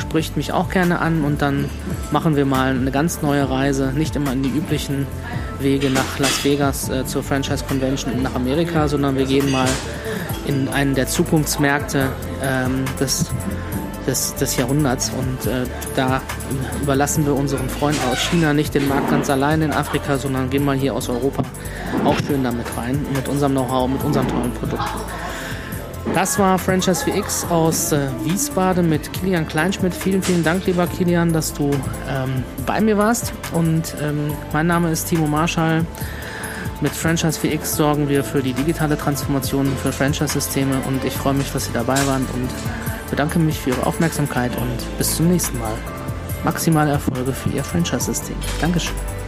spricht 0.00 0.36
mich 0.36 0.52
auch 0.52 0.70
gerne 0.70 0.98
an 0.98 1.22
und 1.24 1.42
dann 1.42 1.66
machen 2.10 2.34
wir 2.36 2.44
mal 2.44 2.70
eine 2.70 2.90
ganz 2.90 3.22
neue 3.22 3.48
Reise, 3.48 3.92
nicht 3.94 4.16
immer 4.16 4.32
in 4.32 4.42
die 4.42 4.48
üblichen 4.48 5.06
Wege 5.60 5.90
nach 5.90 6.18
Las 6.18 6.44
Vegas 6.44 6.88
äh, 6.88 7.04
zur 7.04 7.22
Franchise 7.22 7.64
Convention 7.64 8.22
nach 8.22 8.34
Amerika, 8.34 8.88
sondern 8.88 9.16
wir 9.16 9.26
gehen 9.26 9.50
mal 9.50 9.68
in 10.46 10.68
einen 10.68 10.94
der 10.94 11.06
Zukunftsmärkte 11.06 12.08
ähm, 12.42 12.84
des, 12.98 13.26
des, 14.06 14.34
des, 14.34 14.56
Jahrhunderts 14.56 15.10
und 15.10 15.50
äh, 15.50 15.64
da 15.94 16.22
überlassen 16.82 17.26
wir 17.26 17.34
unseren 17.34 17.68
Freunden 17.68 18.00
aus 18.10 18.18
China 18.18 18.52
nicht 18.52 18.74
den 18.74 18.88
Markt 18.88 19.10
ganz 19.10 19.28
allein 19.28 19.62
in 19.62 19.72
Afrika, 19.72 20.16
sondern 20.16 20.50
gehen 20.50 20.64
mal 20.64 20.76
hier 20.76 20.94
aus 20.94 21.08
Europa 21.08 21.42
auch 22.04 22.16
schön 22.26 22.42
damit 22.42 22.66
rein, 22.76 22.98
mit 23.14 23.28
unserem 23.28 23.52
Know-how, 23.52 23.88
mit 23.88 24.02
unseren 24.02 24.26
tollen 24.28 24.52
Produkten. 24.52 25.29
Das 26.14 26.38
war 26.40 26.58
Franchise 26.58 27.04
VX 27.04 27.46
aus 27.50 27.92
äh, 27.92 28.08
Wiesbaden 28.24 28.88
mit 28.88 29.12
Kilian 29.12 29.46
Kleinschmidt. 29.46 29.94
Vielen, 29.94 30.22
vielen 30.22 30.42
Dank, 30.42 30.66
lieber 30.66 30.86
Kilian, 30.88 31.32
dass 31.32 31.54
du 31.54 31.70
ähm, 32.08 32.42
bei 32.66 32.80
mir 32.80 32.98
warst. 32.98 33.32
Und 33.52 33.94
ähm, 34.02 34.32
mein 34.52 34.66
Name 34.66 34.90
ist 34.90 35.08
Timo 35.08 35.26
Marschall. 35.26 35.86
Mit 36.80 36.92
Franchise 36.92 37.38
VX 37.38 37.76
sorgen 37.76 38.08
wir 38.08 38.24
für 38.24 38.42
die 38.42 38.54
digitale 38.54 38.96
Transformation 38.98 39.66
für 39.82 39.92
Franchise-Systeme 39.92 40.80
und 40.88 41.04
ich 41.04 41.12
freue 41.12 41.34
mich, 41.34 41.52
dass 41.52 41.66
Sie 41.66 41.72
dabei 41.72 41.98
waren 42.06 42.26
und 42.32 42.48
bedanke 43.10 43.38
mich 43.38 43.60
für 43.60 43.70
Ihre 43.70 43.86
Aufmerksamkeit 43.86 44.50
und 44.56 44.98
bis 44.98 45.16
zum 45.16 45.28
nächsten 45.28 45.58
Mal. 45.58 45.74
Maximale 46.42 46.90
Erfolge 46.92 47.32
für 47.32 47.50
Ihr 47.50 47.62
Franchise-System. 47.62 48.36
Dankeschön. 48.60 49.19